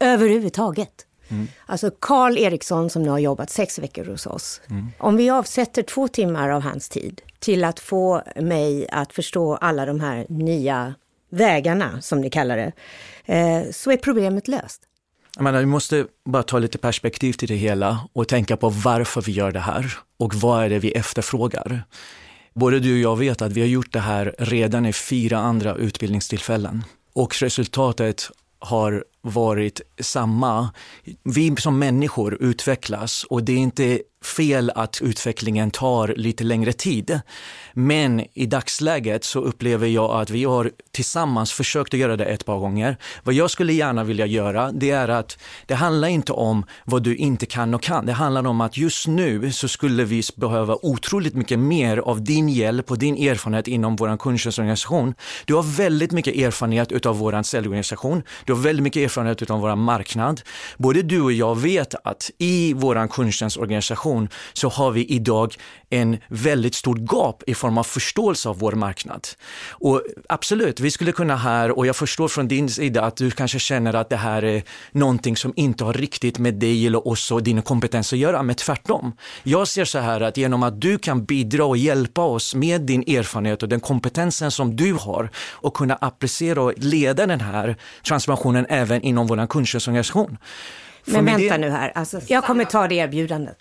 överhuvudtaget. 0.00 1.06
Mm. 1.28 1.48
Alltså 1.66 1.90
Karl 1.98 2.38
Eriksson 2.38 2.90
som 2.90 3.02
nu 3.02 3.10
har 3.10 3.18
jobbat 3.18 3.50
sex 3.50 3.78
veckor 3.78 4.04
hos 4.04 4.26
oss. 4.26 4.60
Mm. 4.70 4.86
Om 4.98 5.16
vi 5.16 5.30
avsätter 5.30 5.82
två 5.82 6.08
timmar 6.08 6.48
av 6.48 6.62
hans 6.62 6.88
tid 6.88 7.20
till 7.38 7.64
att 7.64 7.80
få 7.80 8.22
mig 8.36 8.86
att 8.90 9.12
förstå 9.12 9.56
alla 9.56 9.86
de 9.86 10.00
här 10.00 10.26
nya 10.28 10.94
vägarna, 11.30 12.00
som 12.00 12.20
ni 12.20 12.30
kallar 12.30 12.56
det, 12.56 12.72
eh, 13.34 13.70
så 13.70 13.90
är 13.90 13.96
problemet 13.96 14.48
löst. 14.48 14.82
Jag 15.36 15.42
menar, 15.44 15.60
vi 15.60 15.66
måste 15.66 16.06
bara 16.24 16.42
ta 16.42 16.58
lite 16.58 16.78
perspektiv 16.78 17.32
till 17.32 17.48
det 17.48 17.54
hela 17.54 18.08
och 18.12 18.28
tänka 18.28 18.56
på 18.56 18.68
varför 18.68 19.22
vi 19.22 19.32
gör 19.32 19.52
det 19.52 19.60
här 19.60 19.98
och 20.16 20.34
vad 20.34 20.64
är 20.64 20.68
det 20.68 20.78
vi 20.78 20.92
efterfrågar. 20.92 21.84
Både 22.54 22.80
du 22.80 22.92
och 22.94 23.00
jag 23.00 23.16
vet 23.16 23.42
att 23.42 23.52
vi 23.52 23.60
har 23.60 23.68
gjort 23.68 23.92
det 23.92 24.00
här 24.00 24.34
redan 24.38 24.86
i 24.86 24.92
fyra 24.92 25.38
andra 25.38 25.74
utbildningstillfällen 25.74 26.84
och 27.12 27.42
resultatet 27.42 28.30
har 28.58 29.04
varit 29.20 29.80
samma. 30.00 30.70
Vi 31.22 31.56
som 31.56 31.78
människor 31.78 32.42
utvecklas 32.42 33.24
och 33.24 33.44
det 33.44 33.52
är 33.52 33.58
inte 33.58 34.02
fel 34.22 34.70
att 34.74 35.02
utvecklingen 35.02 35.70
tar 35.70 36.14
lite 36.16 36.44
längre 36.44 36.72
tid. 36.72 37.20
Men 37.74 38.24
i 38.34 38.46
dagsläget 38.46 39.24
så 39.24 39.40
upplever 39.40 39.86
jag 39.86 40.20
att 40.20 40.30
vi 40.30 40.44
har 40.44 40.70
tillsammans 40.90 41.52
försökt 41.52 41.94
att 41.94 42.00
göra 42.00 42.16
det 42.16 42.24
ett 42.24 42.44
par 42.44 42.58
gånger. 42.58 42.96
Vad 43.22 43.34
jag 43.34 43.50
skulle 43.50 43.72
gärna 43.72 44.04
vilja 44.04 44.26
göra, 44.26 44.72
det 44.72 44.90
är 44.90 45.08
att 45.08 45.38
det 45.66 45.74
handlar 45.74 46.08
inte 46.08 46.32
om 46.32 46.64
vad 46.84 47.02
du 47.02 47.16
inte 47.16 47.46
kan 47.46 47.74
och 47.74 47.82
kan. 47.82 48.06
Det 48.06 48.12
handlar 48.12 48.46
om 48.46 48.60
att 48.60 48.76
just 48.76 49.06
nu 49.06 49.52
så 49.52 49.68
skulle 49.68 50.04
vi 50.04 50.22
behöva 50.36 50.76
otroligt 50.82 51.34
mycket 51.34 51.58
mer 51.58 51.98
av 51.98 52.24
din 52.24 52.48
hjälp 52.48 52.90
och 52.90 52.98
din 52.98 53.16
erfarenhet 53.16 53.68
inom 53.68 53.96
vår 53.96 54.16
kundtjänstorganisation. 54.16 55.14
Du 55.44 55.54
har 55.54 55.62
väldigt 55.62 56.12
mycket 56.12 56.36
erfarenhet 56.36 56.92
utav 56.92 57.18
vår 57.18 57.42
säljorganisation. 57.42 58.22
Du 58.44 58.52
har 58.52 58.60
väldigt 58.60 58.82
mycket 58.82 59.02
erfarenhet 59.02 59.42
utav 59.42 59.60
vår 59.60 59.76
marknad. 59.76 60.40
Både 60.78 61.02
du 61.02 61.20
och 61.20 61.32
jag 61.32 61.60
vet 61.60 61.94
att 62.04 62.30
i 62.38 62.72
vår 62.72 63.08
kundtjänstorganisation 63.08 64.11
så 64.52 64.68
har 64.68 64.90
vi 64.90 65.04
idag 65.04 65.54
en 65.90 66.18
väldigt 66.28 66.74
stort 66.74 66.98
gap 66.98 67.42
i 67.46 67.54
form 67.54 67.78
av 67.78 67.84
förståelse 67.84 68.48
av 68.48 68.58
vår 68.58 68.72
marknad. 68.72 69.28
Och 69.70 70.02
absolut, 70.28 70.80
vi 70.80 70.90
skulle 70.90 71.12
kunna 71.12 71.36
här, 71.36 71.78
och 71.78 71.86
jag 71.86 71.96
förstår 71.96 72.28
från 72.28 72.48
din 72.48 72.68
sida 72.68 73.02
att 73.02 73.16
du 73.16 73.30
kanske 73.30 73.58
känner 73.58 73.94
att 73.94 74.08
det 74.08 74.16
här 74.16 74.44
är 74.44 74.62
någonting 74.92 75.36
som 75.36 75.52
inte 75.56 75.84
har 75.84 75.92
riktigt 75.92 76.38
med 76.38 76.54
dig 76.54 76.86
eller 76.86 77.08
oss 77.08 77.30
och 77.30 77.42
din 77.42 77.62
kompetens 77.62 78.12
att 78.12 78.18
göra, 78.18 78.42
men 78.42 78.54
tvärtom. 78.54 79.12
Jag 79.42 79.68
ser 79.68 79.84
så 79.84 79.98
här 79.98 80.20
att 80.20 80.36
genom 80.36 80.62
att 80.62 80.80
du 80.80 80.98
kan 80.98 81.24
bidra 81.24 81.64
och 81.64 81.76
hjälpa 81.76 82.22
oss 82.22 82.54
med 82.54 82.80
din 82.80 83.02
erfarenhet 83.02 83.62
och 83.62 83.68
den 83.68 83.80
kompetensen 83.80 84.50
som 84.50 84.76
du 84.76 84.92
har 84.92 85.30
och 85.50 85.74
kunna 85.74 85.94
applicera 85.94 86.62
och 86.62 86.72
leda 86.76 87.26
den 87.26 87.40
här 87.40 87.76
transformationen 88.06 88.66
även 88.68 89.02
inom 89.02 89.26
vår 89.26 89.46
kundtjänstorganisation 89.46 90.38
men 91.04 91.24
vänta 91.24 91.58
det... 91.58 91.58
nu 91.58 91.70
här, 91.70 91.92
alltså, 91.94 92.20
jag 92.26 92.44
kommer 92.44 92.64
ta 92.64 92.88
det 92.88 92.94
erbjudandet. 92.94 93.58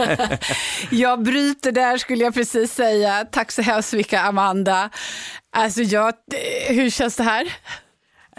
jag 0.90 1.22
bryter 1.22 1.72
där 1.72 1.98
skulle 1.98 2.24
jag 2.24 2.34
precis 2.34 2.74
säga. 2.74 3.26
Tack 3.32 3.52
så 3.52 3.62
hemskt 3.62 3.92
mycket 3.92 4.20
Amanda. 4.20 4.90
Alltså 5.56 5.82
jag, 5.82 6.14
hur 6.68 6.90
känns 6.90 7.16
det 7.16 7.22
här? 7.22 7.52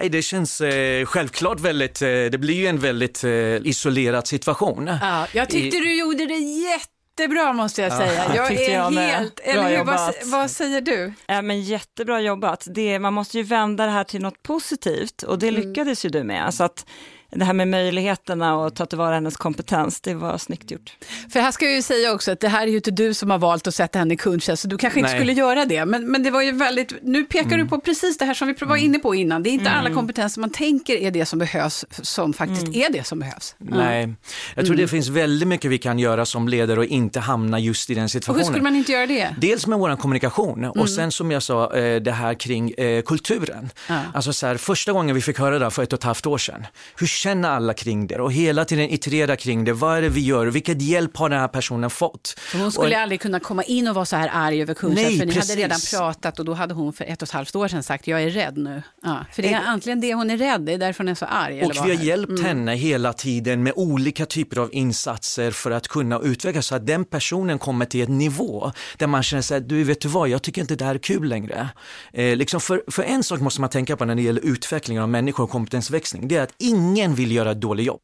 Det 0.10 0.22
känns 0.22 0.62
eh, 0.62 1.06
självklart 1.06 1.60
väldigt, 1.60 2.02
eh, 2.02 2.08
det 2.08 2.40
blir 2.40 2.54
ju 2.54 2.68
en 2.68 2.80
väldigt 2.80 3.24
eh, 3.24 3.32
isolerad 3.68 4.28
situation. 4.28 4.90
Ja, 5.02 5.28
jag 5.34 5.50
tyckte 5.50 5.78
I... 5.78 5.80
du 5.80 5.98
gjorde 6.00 6.26
det 6.26 6.38
jättebra 6.38 7.54
måste 7.54 7.82
jag 7.82 7.94
säga. 7.94 8.26
Ja, 8.28 8.36
jag 8.36 8.52
är 8.52 8.74
jag 8.74 8.92
helt, 8.92 9.40
eller 9.40 9.78
hur, 9.78 9.84
vad, 9.84 10.14
vad, 10.24 10.52
säger 10.52 10.82
du? 10.82 11.14
Ja, 11.28 11.42
men 11.42 11.62
jättebra 11.62 12.22
jobbat. 12.22 12.68
Det, 12.70 13.00
man 13.00 13.14
måste 13.14 13.38
ju 13.38 13.44
vända 13.44 13.86
det 13.86 13.92
här 13.92 14.04
till 14.04 14.22
något 14.22 14.44
positivt 14.44 15.24
och 15.24 15.40
det 15.40 15.48
mm. 15.48 15.62
lyckades 15.62 16.06
mm. 16.06 16.14
ju 16.14 16.20
du 16.20 16.24
med. 16.24 16.46
Alltså 16.46 16.64
att, 16.64 16.86
det 17.32 17.46
här 17.46 17.54
med 17.54 17.68
möjligheterna 17.68 18.56
och 18.56 18.76
ta 18.76 18.86
tillvara 18.86 19.14
hennes 19.14 19.38
kompetens, 19.38 20.02
det 20.02 20.14
var 20.14 20.38
snyggt 20.38 20.72
gjort. 20.72 20.98
För 21.30 21.40
här 21.40 21.52
ska 21.52 21.66
jag 21.66 21.76
ju 21.76 21.82
säga 21.82 22.14
också 22.14 22.32
att 22.32 22.40
det 22.40 22.48
här 22.48 22.64
är 22.64 22.68
ju 22.68 22.76
inte 22.76 22.92
du 22.92 23.14
som 23.14 23.30
har 23.30 23.38
valt 23.38 23.68
att 23.68 23.76
sätta 23.76 24.00
henne 24.00 24.14
i 24.14 24.18
kundtjänst, 24.18 24.62
så 24.62 24.68
du 24.68 24.78
kanske 24.78 25.00
inte 25.00 25.12
Nej. 25.12 25.20
skulle 25.20 25.34
göra 25.34 25.66
det. 25.66 25.86
Men, 25.86 26.12
men 26.12 26.24
det 26.24 26.32
var 26.32 26.42
ju 26.42 26.52
väldigt, 26.52 26.94
nu 27.02 27.24
pekar 27.24 27.46
mm. 27.46 27.60
du 27.60 27.68
på 27.68 27.80
precis 27.80 28.18
det 28.18 28.26
här 28.26 28.34
som 28.34 28.48
vi 28.48 28.54
var 28.54 28.76
mm. 28.76 28.86
inne 28.86 29.00
på 29.00 29.16
innan. 29.16 29.44
Det 29.44 29.50
är 29.50 29.52
inte 29.52 29.70
mm. 29.70 29.80
alla 29.80 29.96
kompetenser 29.96 30.42
man 30.42 30.50
tänker 30.50 30.96
är 30.96 31.12
det 31.12 31.26
som 31.26 31.40
behövs, 31.40 31.86
som 31.90 32.34
faktiskt 32.34 32.68
mm. 32.68 32.82
är 32.82 32.90
det 32.90 33.04
som 33.04 33.20
behövs. 33.20 33.56
Nej, 33.58 34.14
jag 34.56 34.66
tror 34.66 34.76
det 34.76 34.82
mm. 34.82 34.90
finns 34.90 35.08
väldigt 35.08 35.48
mycket 35.48 35.72
vi 35.72 35.78
kan 35.78 36.00
göra 36.00 36.26
som 36.26 36.48
ledare 36.48 36.80
och 36.80 36.86
inte 36.86 37.20
hamna 37.20 37.60
just 37.60 37.90
i 37.90 37.94
den 37.94 38.10
situationen. 38.10 38.42
Och 38.42 38.46
hur 38.46 38.54
skulle 38.54 38.64
man 38.64 38.76
inte 38.76 38.92
göra 38.92 39.06
det? 39.06 39.36
Dels 39.38 39.68
med 39.68 39.80
vår 39.80 39.96
kommunikation 39.96 40.66
och 40.66 40.76
mm. 40.76 40.88
sen 40.88 41.12
som 41.12 41.32
jag 41.32 41.44
sa, 41.44 41.74
eh, 41.74 42.02
det 42.02 42.12
här 42.12 42.34
kring 42.34 42.72
eh, 42.72 43.02
kulturen. 43.02 43.70
Ja. 43.90 44.02
Alltså 44.14 44.34
så 44.34 44.48
här, 44.48 44.58
första 44.58 44.92
gången 44.92 45.16
vi 45.16 45.22
fick 45.22 45.40
höra 45.40 45.60
det 45.60 45.72
för 45.72 45.84
ett 45.84 45.94
och 45.94 46.00
ett 46.00 46.04
halvt 46.04 46.26
år 46.26 46.38
sedan, 46.38 46.66
hur 47.00 47.08
känner 47.18 47.50
alla 47.50 47.74
kring 47.74 48.08
det 48.08 48.20
och 48.20 48.34
hela 48.34 48.66
tiden 48.66 48.90
iterera 48.90 49.36
kring 49.36 49.66
det. 49.66 49.74
Vad 49.74 49.98
är 49.98 50.02
det 50.02 50.10
vi 50.10 50.22
gör? 50.22 50.46
Vilket 50.46 50.82
hjälp 50.82 51.18
har 51.18 51.30
den 51.30 51.40
här 51.40 51.48
personen 51.48 51.90
fått? 51.90 52.40
hon 52.54 52.72
skulle 52.72 52.96
och, 52.96 53.02
aldrig 53.02 53.22
kunna 53.22 53.40
komma 53.40 53.64
in 53.64 53.88
och 53.88 53.96
vara 53.96 54.06
så 54.06 54.16
här 54.16 54.30
arg 54.34 54.62
över 54.62 54.74
kundtjänst, 54.74 55.20
för 55.20 55.26
ni 55.26 55.34
precis. 55.34 55.50
hade 55.50 55.62
redan 55.62 55.80
pratat 55.92 56.40
och 56.40 56.46
då 56.46 56.54
hade 56.54 56.74
hon 56.74 56.94
för 56.94 57.06
ett 57.06 57.22
och 57.22 57.28
ett 57.28 57.34
halvt 57.34 57.56
år 57.56 57.68
sedan 57.68 57.84
sagt 57.84 58.08
jag 58.08 58.24
är 58.24 58.30
rädd 58.30 58.58
nu. 58.58 58.84
Ja, 59.04 59.26
för 59.34 59.42
det 59.42 59.54
är 59.54 59.62
antingen 59.66 60.02
det 60.02 60.14
hon 60.14 60.30
är 60.30 60.38
rädd, 60.38 60.62
det 60.62 60.74
är 60.74 60.78
därför 60.78 61.04
hon 61.04 61.10
är 61.10 61.16
så 61.16 61.26
arg. 61.26 61.64
Och 61.64 61.72
vi 61.76 61.80
har 61.80 62.04
hjälpt 62.04 62.30
mm. 62.30 62.46
henne 62.46 62.76
hela 62.76 63.14
tiden 63.14 63.64
med 63.64 63.74
olika 63.76 64.26
typer 64.26 64.58
av 64.58 64.70
insatser 64.74 65.52
för 65.52 65.72
att 65.72 65.88
kunna 65.88 66.20
utvecklas 66.20 66.66
så 66.66 66.76
att 66.76 66.88
den 66.88 67.06
personen 67.06 67.60
kommer 67.60 67.86
till 67.86 68.02
ett 68.02 68.10
nivå 68.10 68.72
där 68.98 69.08
man 69.08 69.24
känner 69.24 69.42
sig, 69.42 69.62
du 69.62 69.84
vet 69.84 70.02
du 70.02 70.08
vad, 70.08 70.30
jag 70.30 70.42
tycker 70.42 70.62
inte 70.62 70.76
det 70.76 70.86
här 70.86 70.96
är 70.96 71.00
kul 71.00 71.28
längre. 71.28 71.70
Eh, 72.14 72.36
liksom 72.36 72.62
för, 72.62 72.84
för 72.88 73.04
en 73.04 73.24
sak 73.24 73.40
måste 73.40 73.62
man 73.62 73.70
tänka 73.70 73.98
på 73.98 74.06
när 74.06 74.16
det 74.16 74.22
gäller 74.22 74.46
utveckling 74.46 75.02
av 75.02 75.10
människor 75.10 75.44
och 75.44 75.50
kompetensväxling, 75.50 76.28
det 76.28 76.36
är 76.36 76.42
att 76.42 76.54
ingen 76.58 77.07
vill 77.16 77.32
göra 77.32 77.52
ett 77.52 77.62
dåligt 77.62 77.86
jobb. 77.86 78.02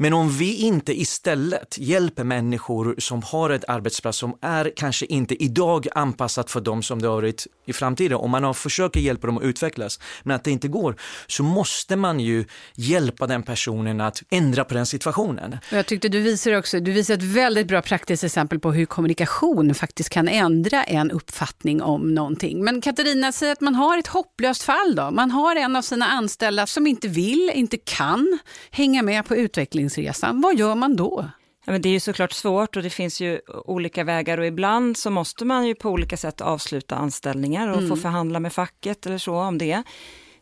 Men 0.00 0.12
om 0.12 0.28
vi 0.30 0.54
inte 0.54 1.00
istället 1.00 1.78
hjälper 1.78 2.24
människor 2.24 2.94
som 2.98 3.22
har 3.22 3.50
ett 3.50 3.64
arbetsplats 3.68 4.18
som 4.18 4.38
är 4.40 4.72
kanske 4.76 5.06
inte 5.06 5.44
idag 5.44 5.86
anpassat 5.94 6.50
för 6.50 6.60
dem 6.60 6.82
som 6.82 7.02
det 7.02 7.08
har 7.08 7.14
varit 7.14 7.46
i 7.66 7.72
framtiden, 7.72 8.18
om 8.18 8.30
man 8.30 8.44
har 8.44 8.54
försöker 8.54 9.00
hjälpa 9.00 9.26
dem 9.26 9.38
att 9.38 9.44
utvecklas, 9.44 10.00
men 10.22 10.36
att 10.36 10.44
det 10.44 10.50
inte 10.50 10.68
går, 10.68 10.96
så 11.26 11.42
måste 11.42 11.96
man 11.96 12.20
ju 12.20 12.44
hjälpa 12.74 13.26
den 13.26 13.42
personen 13.42 14.00
att 14.00 14.22
ändra 14.30 14.64
på 14.64 14.74
den 14.74 14.86
situationen. 14.86 15.56
Jag 15.70 15.86
tyckte 15.86 16.08
du 16.08 16.20
visar 16.20 16.52
också, 16.58 16.80
du 16.80 16.92
visar 16.92 17.14
ett 17.14 17.22
väldigt 17.22 17.68
bra 17.68 17.82
praktiskt 17.82 18.24
exempel 18.24 18.58
på 18.58 18.72
hur 18.72 18.86
kommunikation 18.86 19.74
faktiskt 19.74 20.10
kan 20.10 20.28
ändra 20.28 20.84
en 20.84 21.10
uppfattning 21.10 21.82
om 21.82 22.14
någonting. 22.14 22.64
Men 22.64 22.80
Katarina, 22.80 23.32
säg 23.32 23.50
att 23.50 23.60
man 23.60 23.74
har 23.74 23.98
ett 23.98 24.06
hopplöst 24.06 24.62
fall 24.62 24.94
då. 24.94 25.10
Man 25.10 25.30
har 25.30 25.56
en 25.56 25.76
av 25.76 25.82
sina 25.82 26.06
anställda 26.06 26.66
som 26.66 26.86
inte 26.86 27.08
vill, 27.08 27.50
inte 27.54 27.76
kan 27.76 28.38
hänga 28.70 29.02
med 29.02 29.26
på 29.26 29.36
utveckling 29.36 29.87
utvecklingsresan, 29.88 30.40
vad 30.40 30.58
gör 30.58 30.74
man 30.74 30.96
då? 30.96 31.30
Ja, 31.66 31.72
men 31.72 31.82
det 31.82 31.88
är 31.88 31.92
ju 31.92 32.00
såklart 32.00 32.32
svårt 32.32 32.76
och 32.76 32.82
det 32.82 32.90
finns 32.90 33.20
ju 33.20 33.40
olika 33.64 34.04
vägar 34.04 34.38
och 34.38 34.46
ibland 34.46 34.96
så 34.96 35.10
måste 35.10 35.44
man 35.44 35.66
ju 35.66 35.74
på 35.74 35.90
olika 35.90 36.16
sätt 36.16 36.40
avsluta 36.40 36.96
anställningar 36.96 37.68
och 37.68 37.78
mm. 37.78 37.88
få 37.88 37.96
förhandla 37.96 38.40
med 38.40 38.52
facket 38.52 39.06
eller 39.06 39.18
så 39.18 39.34
om 39.34 39.58
det. 39.58 39.82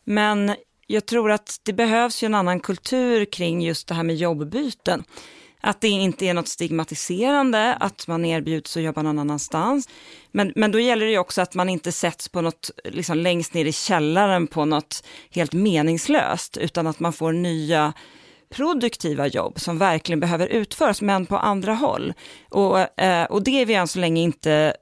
Men 0.04 0.54
jag 0.86 1.06
tror 1.06 1.30
att 1.30 1.60
det 1.62 1.72
behövs 1.72 2.22
ju 2.22 2.26
en 2.26 2.34
annan 2.34 2.60
kultur 2.60 3.24
kring 3.24 3.62
just 3.62 3.88
det 3.88 3.94
här 3.94 4.02
med 4.02 4.16
jobbbyten. 4.16 5.04
Att 5.60 5.80
det 5.80 5.88
inte 5.88 6.26
är 6.26 6.34
något 6.34 6.48
stigmatiserande, 6.48 7.74
att 7.74 8.06
man 8.08 8.24
erbjuds 8.24 8.76
att 8.76 8.82
jobba 8.82 9.02
någon 9.02 9.18
annanstans. 9.18 9.88
Men, 10.32 10.52
men 10.56 10.72
då 10.72 10.78
gäller 10.78 11.06
det 11.06 11.18
också 11.18 11.42
att 11.42 11.54
man 11.54 11.68
inte 11.68 11.92
sätts 11.92 12.28
på 12.28 12.40
något, 12.40 12.70
liksom 12.84 13.18
längst 13.18 13.54
ner 13.54 13.64
i 13.64 13.72
källaren 13.72 14.46
på 14.46 14.64
något 14.64 15.04
helt 15.30 15.52
meningslöst, 15.52 16.56
utan 16.56 16.86
att 16.86 17.00
man 17.00 17.12
får 17.12 17.32
nya 17.32 17.92
produktiva 18.50 19.26
jobb 19.26 19.60
som 19.60 19.78
verkligen 19.78 20.20
behöver 20.20 20.46
utföras, 20.46 21.02
men 21.02 21.26
på 21.26 21.38
andra 21.38 21.74
håll. 21.74 22.12
Och, 22.48 23.00
eh, 23.00 23.24
och 23.24 23.42
det 23.42 23.62
är 23.62 23.66
vi 23.66 23.74
än 23.74 23.88
så 23.88 23.98
länge 23.98 24.20
inte 24.20 24.76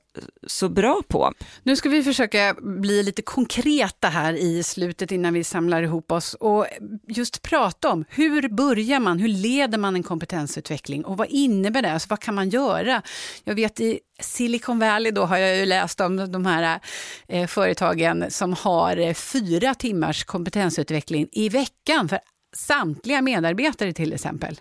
så 0.47 0.69
bra 0.69 1.03
på. 1.09 1.33
Nu 1.63 1.77
ska 1.77 1.89
vi 1.89 2.03
försöka 2.03 2.55
bli 2.61 3.03
lite 3.03 3.23
konkreta 3.23 4.09
här 4.09 4.33
i 4.33 4.63
slutet 4.63 5.13
innan 5.13 5.35
vi 5.35 5.45
samlar 5.45 5.83
ihop 5.83 6.13
oss 6.13 6.35
och 6.35 6.67
just 7.09 7.43
prata 7.43 7.93
om 7.93 8.05
hur 8.09 8.49
börjar 8.49 9.01
man, 9.01 9.19
hur 9.19 9.29
leder 9.29 9.79
man 9.79 9.97
en 9.97 10.03
kompetensutveckling 10.03 11.05
och 11.05 11.17
vad 11.17 11.29
innebär 11.31 11.83
det, 11.83 11.93
alltså, 11.93 12.07
vad 12.11 12.21
kan 12.21 12.35
man 12.35 12.49
göra? 12.49 13.03
Jag 13.45 13.55
vet 13.55 13.81
i 13.81 14.01
Silicon 14.21 14.79
Valley 14.79 15.13
då 15.13 15.25
har 15.25 15.37
jag 15.37 15.57
ju 15.57 15.67
läst 15.67 16.01
om 16.01 16.33
de 16.33 16.47
här 16.47 16.81
eh, 17.29 17.47
företagen 17.47 18.25
som 18.29 18.53
har 18.53 18.97
eh, 18.97 19.15
fyra 19.15 19.75
timmars 19.75 20.25
kompetensutveckling 20.25 21.29
i 21.33 21.49
veckan 21.49 22.09
för 22.09 22.19
samtliga 22.57 23.23
medarbetare 23.23 23.93
till 23.93 24.13
exempel. 24.13 24.61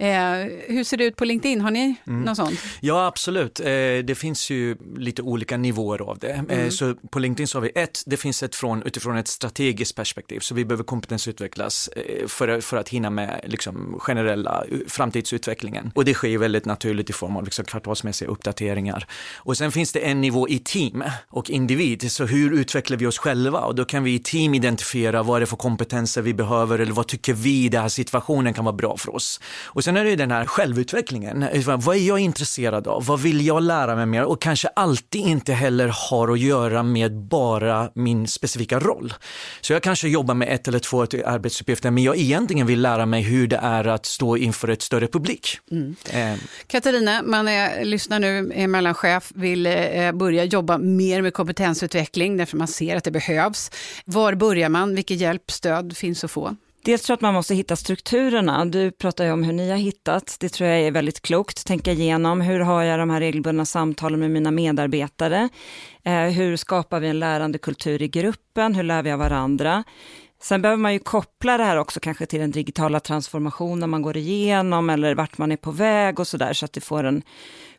Eh, 0.00 0.50
hur 0.66 0.84
ser 0.84 0.96
det 0.96 1.04
ut 1.04 1.16
på 1.16 1.24
LinkedIn? 1.24 1.60
Har 1.60 1.70
ni 1.70 1.96
mm. 2.06 2.22
något 2.22 2.36
sånt? 2.36 2.60
Ja, 2.80 3.06
absolut. 3.06 3.60
Eh, 3.60 3.66
det 4.04 4.18
finns 4.18 4.50
ju 4.50 4.76
lite 4.96 5.22
olika 5.22 5.56
nivåer 5.56 6.02
av 6.02 6.18
det. 6.18 6.30
Eh, 6.30 6.58
mm. 6.58 6.70
så 6.70 6.94
på 6.94 7.18
LinkedIn 7.18 7.46
så 7.46 7.58
har 7.58 7.62
vi 7.62 7.72
ett, 7.74 8.02
det 8.06 8.16
finns 8.16 8.42
ett 8.42 8.54
från, 8.54 8.82
utifrån 8.82 9.16
ett 9.16 9.28
strategiskt 9.28 9.96
perspektiv, 9.96 10.40
så 10.40 10.54
vi 10.54 10.64
behöver 10.64 10.84
kompetensutvecklas 10.84 11.88
eh, 11.88 12.26
för, 12.26 12.60
för 12.60 12.76
att 12.76 12.88
hinna 12.88 13.10
med 13.10 13.40
liksom, 13.44 13.96
generella 14.00 14.64
framtidsutvecklingen. 14.88 15.92
Och 15.94 16.04
det 16.04 16.14
sker 16.14 16.38
väldigt 16.38 16.64
naturligt 16.64 17.10
i 17.10 17.12
form 17.12 17.36
av 17.36 17.44
liksom, 17.44 17.64
kvartalsmässiga 17.64 18.30
uppdateringar. 18.30 19.06
Och 19.36 19.56
sen 19.56 19.72
finns 19.72 19.92
det 19.92 20.00
en 20.00 20.20
nivå 20.20 20.48
i 20.48 20.58
team 20.58 21.04
och 21.28 21.50
individ, 21.50 22.12
så 22.12 22.26
hur 22.26 22.52
utvecklar 22.52 22.96
vi 22.96 23.06
oss 23.06 23.18
själva? 23.18 23.58
Och 23.58 23.74
då 23.74 23.84
kan 23.84 24.04
vi 24.04 24.14
i 24.14 24.18
team 24.18 24.54
identifiera 24.54 25.22
vad 25.22 25.36
är 25.36 25.40
det 25.40 25.46
för 25.46 25.56
kompetenser 25.56 26.22
vi 26.22 26.34
behöver 26.34 26.78
eller 26.78 26.92
vad 26.92 27.06
tycker 27.06 27.34
vi 27.34 27.64
i 27.64 27.68
den 27.68 27.82
här 27.82 27.88
situationen 27.88 28.54
kan 28.54 28.64
vara 28.64 28.76
bra 28.76 28.96
för 28.96 29.14
oss. 29.14 29.40
Och 29.66 29.84
Sen 29.89 29.89
är 29.96 30.04
det 30.04 30.16
den 30.16 30.30
här 30.30 30.44
självutvecklingen. 30.44 31.46
Vad 31.64 31.96
är 31.96 32.00
jag 32.00 32.18
intresserad 32.18 32.88
av? 32.88 33.04
Vad 33.06 33.20
vill 33.20 33.46
jag 33.46 33.62
lära 33.62 33.96
mig 33.96 34.06
mer? 34.06 34.24
Och 34.24 34.42
kanske 34.42 34.68
alltid 34.68 35.20
inte 35.20 35.52
heller 35.52 35.92
har 36.10 36.32
att 36.32 36.38
göra 36.38 36.82
med 36.82 37.16
bara 37.16 37.90
min 37.94 38.26
specifika 38.26 38.78
roll. 38.78 39.14
Så 39.60 39.72
jag 39.72 39.82
kanske 39.82 40.08
jobbar 40.08 40.34
med 40.34 40.48
ett 40.54 40.68
eller 40.68 40.78
två 40.78 41.02
arbetsuppgifter, 41.02 41.90
men 41.90 42.02
jag 42.02 42.16
egentligen 42.16 42.66
vill 42.66 42.80
lära 42.80 43.06
mig 43.06 43.22
hur 43.22 43.46
det 43.46 43.56
är 43.56 43.86
att 43.86 44.06
stå 44.06 44.36
inför 44.36 44.68
ett 44.68 44.82
större 44.82 45.06
publik. 45.06 45.58
Mm. 45.70 45.96
Eh. 46.10 46.38
Katarina, 46.66 47.22
man 47.22 47.48
är, 47.48 47.84
lyssnar 47.84 48.20
nu, 48.20 48.52
är 48.54 48.66
mellanchef, 48.66 49.32
vill 49.34 49.66
eh, 49.66 50.12
börja 50.12 50.44
jobba 50.44 50.78
mer 50.78 51.22
med 51.22 51.34
kompetensutveckling 51.34 52.36
därför 52.36 52.56
man 52.56 52.68
ser 52.68 52.96
att 52.96 53.04
det 53.04 53.10
behövs. 53.10 53.70
Var 54.04 54.34
börjar 54.34 54.68
man? 54.68 54.94
Vilket 54.94 55.16
hjälp, 55.16 55.50
stöd 55.50 55.96
finns 55.96 56.24
att 56.24 56.30
få? 56.30 56.56
Dels 56.82 57.02
tror 57.02 57.12
jag 57.12 57.16
att 57.16 57.20
man 57.20 57.34
måste 57.34 57.54
hitta 57.54 57.76
strukturerna. 57.76 58.64
Du 58.64 58.90
pratar 58.90 59.24
ju 59.24 59.32
om 59.32 59.42
hur 59.42 59.52
ni 59.52 59.70
har 59.70 59.76
hittat. 59.76 60.36
Det 60.40 60.48
tror 60.48 60.68
jag 60.68 60.80
är 60.80 60.90
väldigt 60.90 61.22
klokt. 61.22 61.66
Tänka 61.66 61.92
igenom 61.92 62.40
hur 62.40 62.60
har 62.60 62.82
jag 62.82 62.98
de 62.98 63.10
här 63.10 63.20
regelbundna 63.20 63.64
samtalen 63.64 64.20
med 64.20 64.30
mina 64.30 64.50
medarbetare? 64.50 65.48
Eh, 66.04 66.22
hur 66.22 66.56
skapar 66.56 67.00
vi 67.00 67.08
en 67.08 67.18
lärande 67.18 67.58
kultur 67.58 68.02
i 68.02 68.08
gruppen? 68.08 68.74
Hur 68.74 68.82
lär 68.82 69.02
vi 69.02 69.10
av 69.10 69.18
varandra? 69.18 69.84
Sen 70.42 70.62
behöver 70.62 70.82
man 70.82 70.92
ju 70.92 70.98
koppla 70.98 71.58
det 71.58 71.64
här 71.64 71.76
också 71.76 72.00
kanske 72.00 72.26
till 72.26 72.40
den 72.40 72.50
digitala 72.50 73.00
transformationen 73.00 73.90
man 73.90 74.02
går 74.02 74.16
igenom 74.16 74.90
eller 74.90 75.14
vart 75.14 75.38
man 75.38 75.52
är 75.52 75.56
på 75.56 75.70
väg 75.70 76.20
och 76.20 76.28
sådär 76.28 76.52
så 76.52 76.64
att 76.64 76.72
det 76.72 76.80
får 76.80 77.04
en, 77.04 77.22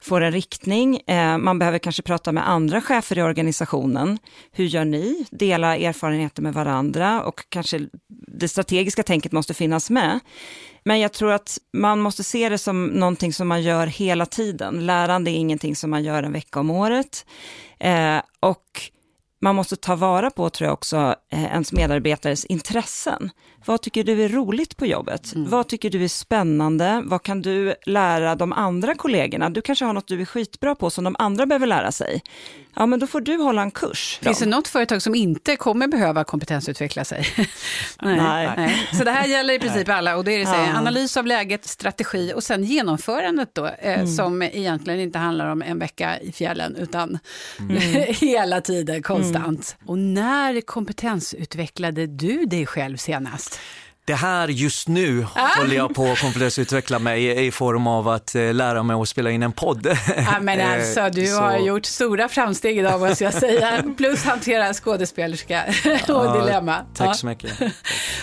får 0.01 0.21
en 0.21 0.31
riktning. 0.31 0.97
Eh, 1.07 1.37
man 1.37 1.59
behöver 1.59 1.79
kanske 1.79 2.01
prata 2.01 2.31
med 2.31 2.49
andra 2.49 2.81
chefer 2.81 3.17
i 3.17 3.21
organisationen. 3.21 4.19
Hur 4.51 4.65
gör 4.65 4.85
ni? 4.85 5.25
Dela 5.31 5.77
erfarenheter 5.77 6.41
med 6.41 6.53
varandra 6.53 7.23
och 7.23 7.45
kanske 7.49 7.87
det 8.27 8.47
strategiska 8.47 9.03
tänket 9.03 9.31
måste 9.31 9.53
finnas 9.53 9.89
med. 9.89 10.19
Men 10.83 10.99
jag 10.99 11.13
tror 11.13 11.31
att 11.31 11.57
man 11.73 11.99
måste 11.99 12.23
se 12.23 12.49
det 12.49 12.57
som 12.57 12.85
någonting 12.85 13.33
som 13.33 13.47
man 13.47 13.61
gör 13.61 13.87
hela 13.87 14.25
tiden. 14.25 14.85
Lärande 14.85 15.31
är 15.31 15.35
ingenting 15.35 15.75
som 15.75 15.89
man 15.89 16.03
gör 16.03 16.23
en 16.23 16.33
vecka 16.33 16.59
om 16.59 16.69
året. 16.69 17.25
Eh, 17.79 18.21
och 18.39 18.91
man 19.41 19.55
måste 19.55 19.75
ta 19.75 19.95
vara 19.95 20.29
på, 20.29 20.49
tror 20.49 20.65
jag 20.65 20.73
också, 20.73 21.15
eh, 21.31 21.43
ens 21.43 21.73
medarbetares 21.73 22.45
intressen. 22.45 23.29
Vad 23.65 23.81
tycker 23.81 24.03
du 24.03 24.23
är 24.23 24.29
roligt 24.29 24.77
på 24.77 24.85
jobbet? 24.85 25.35
Mm. 25.35 25.49
Vad 25.49 25.67
tycker 25.67 25.89
du 25.89 26.03
är 26.03 26.07
spännande? 26.07 27.01
Vad 27.05 27.23
kan 27.23 27.41
du 27.41 27.75
lära 27.85 28.35
de 28.35 28.53
andra 28.53 28.95
kollegorna? 28.95 29.49
Du 29.49 29.61
kanske 29.61 29.85
har 29.85 29.93
något 29.93 30.07
du 30.07 30.21
är 30.21 30.25
skitbra 30.25 30.75
på 30.75 30.89
som 30.89 31.03
de 31.03 31.15
andra 31.19 31.45
behöver 31.45 31.67
lära 31.67 31.91
sig. 31.91 32.21
Ja, 32.75 32.85
men 32.85 32.99
då 32.99 33.07
får 33.07 33.21
du 33.21 33.37
hålla 33.37 33.61
en 33.61 33.71
kurs. 33.71 34.19
Finns 34.21 34.39
det 34.39 34.45
något 34.45 34.67
företag 34.67 35.01
som 35.01 35.15
inte 35.15 35.55
kommer 35.55 35.87
behöva 35.87 36.23
kompetensutveckla 36.23 37.05
sig? 37.05 37.25
Nej. 38.01 38.17
Nej. 38.17 38.49
Nej. 38.57 38.89
Så 38.93 39.03
det 39.03 39.11
här 39.11 39.27
gäller 39.27 39.53
i 39.53 39.59
princip 39.59 39.87
Nej. 39.87 39.95
alla 39.95 40.15
och 40.15 40.23
det 40.23 40.31
är 40.31 40.37
det 40.37 40.43
ja. 40.43 40.77
analys 40.77 41.17
av 41.17 41.25
läget, 41.25 41.65
strategi 41.65 42.33
och 42.35 42.43
sen 42.43 42.63
genomförandet 42.63 43.55
då, 43.55 43.65
eh, 43.65 43.99
mm. 43.99 44.07
som 44.07 44.41
egentligen 44.41 44.99
inte 44.99 45.19
handlar 45.19 45.47
om 45.47 45.61
en 45.61 45.79
vecka 45.79 46.19
i 46.19 46.31
fjällen 46.31 46.75
utan 46.75 47.19
mm. 47.59 47.77
hela 48.21 48.61
tiden, 48.61 49.03
konstant. 49.03 49.75
Mm. 49.79 49.89
Och 49.89 49.97
när 49.97 50.61
kompetensutvecklade 50.61 52.07
du 52.07 52.45
dig 52.45 52.65
själv 52.65 52.97
senast? 52.97 53.59
Det 54.05 54.13
här 54.13 54.47
just 54.47 54.87
nu 54.87 55.25
ah. 55.35 55.59
håller 55.59 55.75
jag 55.75 55.95
på 55.95 56.11
att 56.11 56.21
kompetensutveckla 56.21 56.99
mig 56.99 57.45
i 57.45 57.51
form 57.51 57.87
av 57.87 58.07
att 58.07 58.35
eh, 58.35 58.53
lära 58.53 58.83
mig 58.83 58.95
att 59.01 59.09
spela 59.09 59.31
in 59.31 59.43
en 59.43 59.51
podd. 59.51 59.97
Ja, 60.17 60.39
men 60.41 60.59
eh, 60.59 60.73
alltså, 60.73 61.09
du 61.09 61.25
så... 61.27 61.41
har 61.41 61.57
gjort 61.57 61.85
stora 61.85 62.29
framsteg 62.29 62.77
idag 62.77 62.99
måste 62.99 63.23
jag 63.23 63.33
säga. 63.33 63.83
Plus 63.97 64.23
hantera 64.23 64.73
skådespelerska 64.73 65.63
och 65.85 66.25
ja, 66.25 66.41
dilemma. 66.41 66.85
Tack 66.93 67.07
ja. 67.07 67.13
så 67.13 67.25
mycket. 67.25 67.51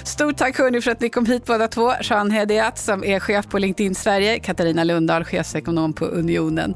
Stort 0.04 0.36
tack 0.36 0.58
hörni 0.58 0.80
för 0.80 0.90
att 0.90 1.00
ni 1.00 1.10
kom 1.10 1.26
hit 1.26 1.46
båda 1.46 1.68
två. 1.68 1.92
Jean 2.02 2.30
Hediat 2.30 2.78
som 2.78 3.04
är 3.04 3.20
chef 3.20 3.46
på 3.46 3.58
LinkedIn 3.58 3.94
Sverige, 3.94 4.38
Katarina 4.38 4.84
Lundahl, 4.84 5.24
chefsekonom 5.24 5.92
på 5.92 6.04
Unionen. 6.04 6.74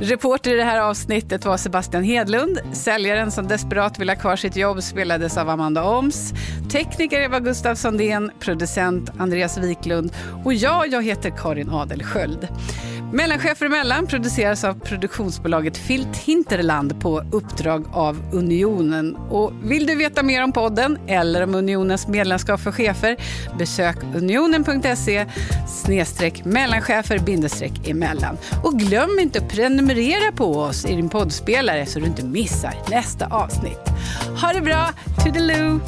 Reporter 0.00 0.50
i 0.50 0.56
det 0.56 0.64
här 0.64 0.80
avsnittet 0.80 1.44
var 1.44 1.56
Sebastian 1.56 2.04
Hedlund. 2.04 2.58
Säljaren 2.72 3.30
som 3.30 3.48
desperat 3.48 3.98
vill 3.98 4.08
ha 4.08 4.16
kvar 4.16 4.36
sitt 4.36 4.56
jobb 4.56 4.82
spelades 4.82 5.36
av 5.36 5.48
Amanda 5.48 5.84
Oms. 5.84 6.32
Tekniker 6.70 7.20
Eva 7.20 7.40
Gustav 7.40 7.74
Sandén, 7.74 8.27
producent 8.40 9.10
Andreas 9.18 9.58
Wiklund 9.58 10.12
och 10.44 10.54
jag, 10.54 10.88
jag 10.88 11.02
heter 11.02 11.30
Karin 11.30 11.70
Adelsköld. 11.70 12.48
Mellanchefer 13.12 13.66
emellan 13.66 14.06
produceras 14.06 14.64
av 14.64 14.80
produktionsbolaget 14.80 15.76
Filt 15.76 16.16
Hinterland 16.16 17.00
på 17.00 17.22
uppdrag 17.32 17.84
av 17.92 18.22
Unionen. 18.32 19.16
Och 19.16 19.52
vill 19.62 19.86
du 19.86 19.94
veta 19.94 20.22
mer 20.22 20.44
om 20.44 20.52
podden 20.52 20.98
eller 21.06 21.42
om 21.42 21.54
Unionens 21.54 22.08
medlemskap 22.08 22.60
för 22.60 22.72
chefer 22.72 23.16
besök 23.58 23.96
unionen.se 24.14 25.26
snedstreck 25.68 26.44
mellanchefer 26.44 27.18
bindestreck 27.18 27.88
emellan. 27.88 28.36
Och 28.64 28.78
glöm 28.78 29.18
inte 29.20 29.38
att 29.38 29.48
prenumerera 29.48 30.32
på 30.32 30.56
oss 30.56 30.84
i 30.84 30.96
din 30.96 31.08
poddspelare 31.08 31.86
så 31.86 31.98
du 31.98 32.06
inte 32.06 32.24
missar 32.24 32.74
nästa 32.90 33.26
avsnitt. 33.26 33.88
Ha 34.40 34.52
det 34.52 34.60
bra! 34.60 34.90
Toodaloo! 35.24 35.80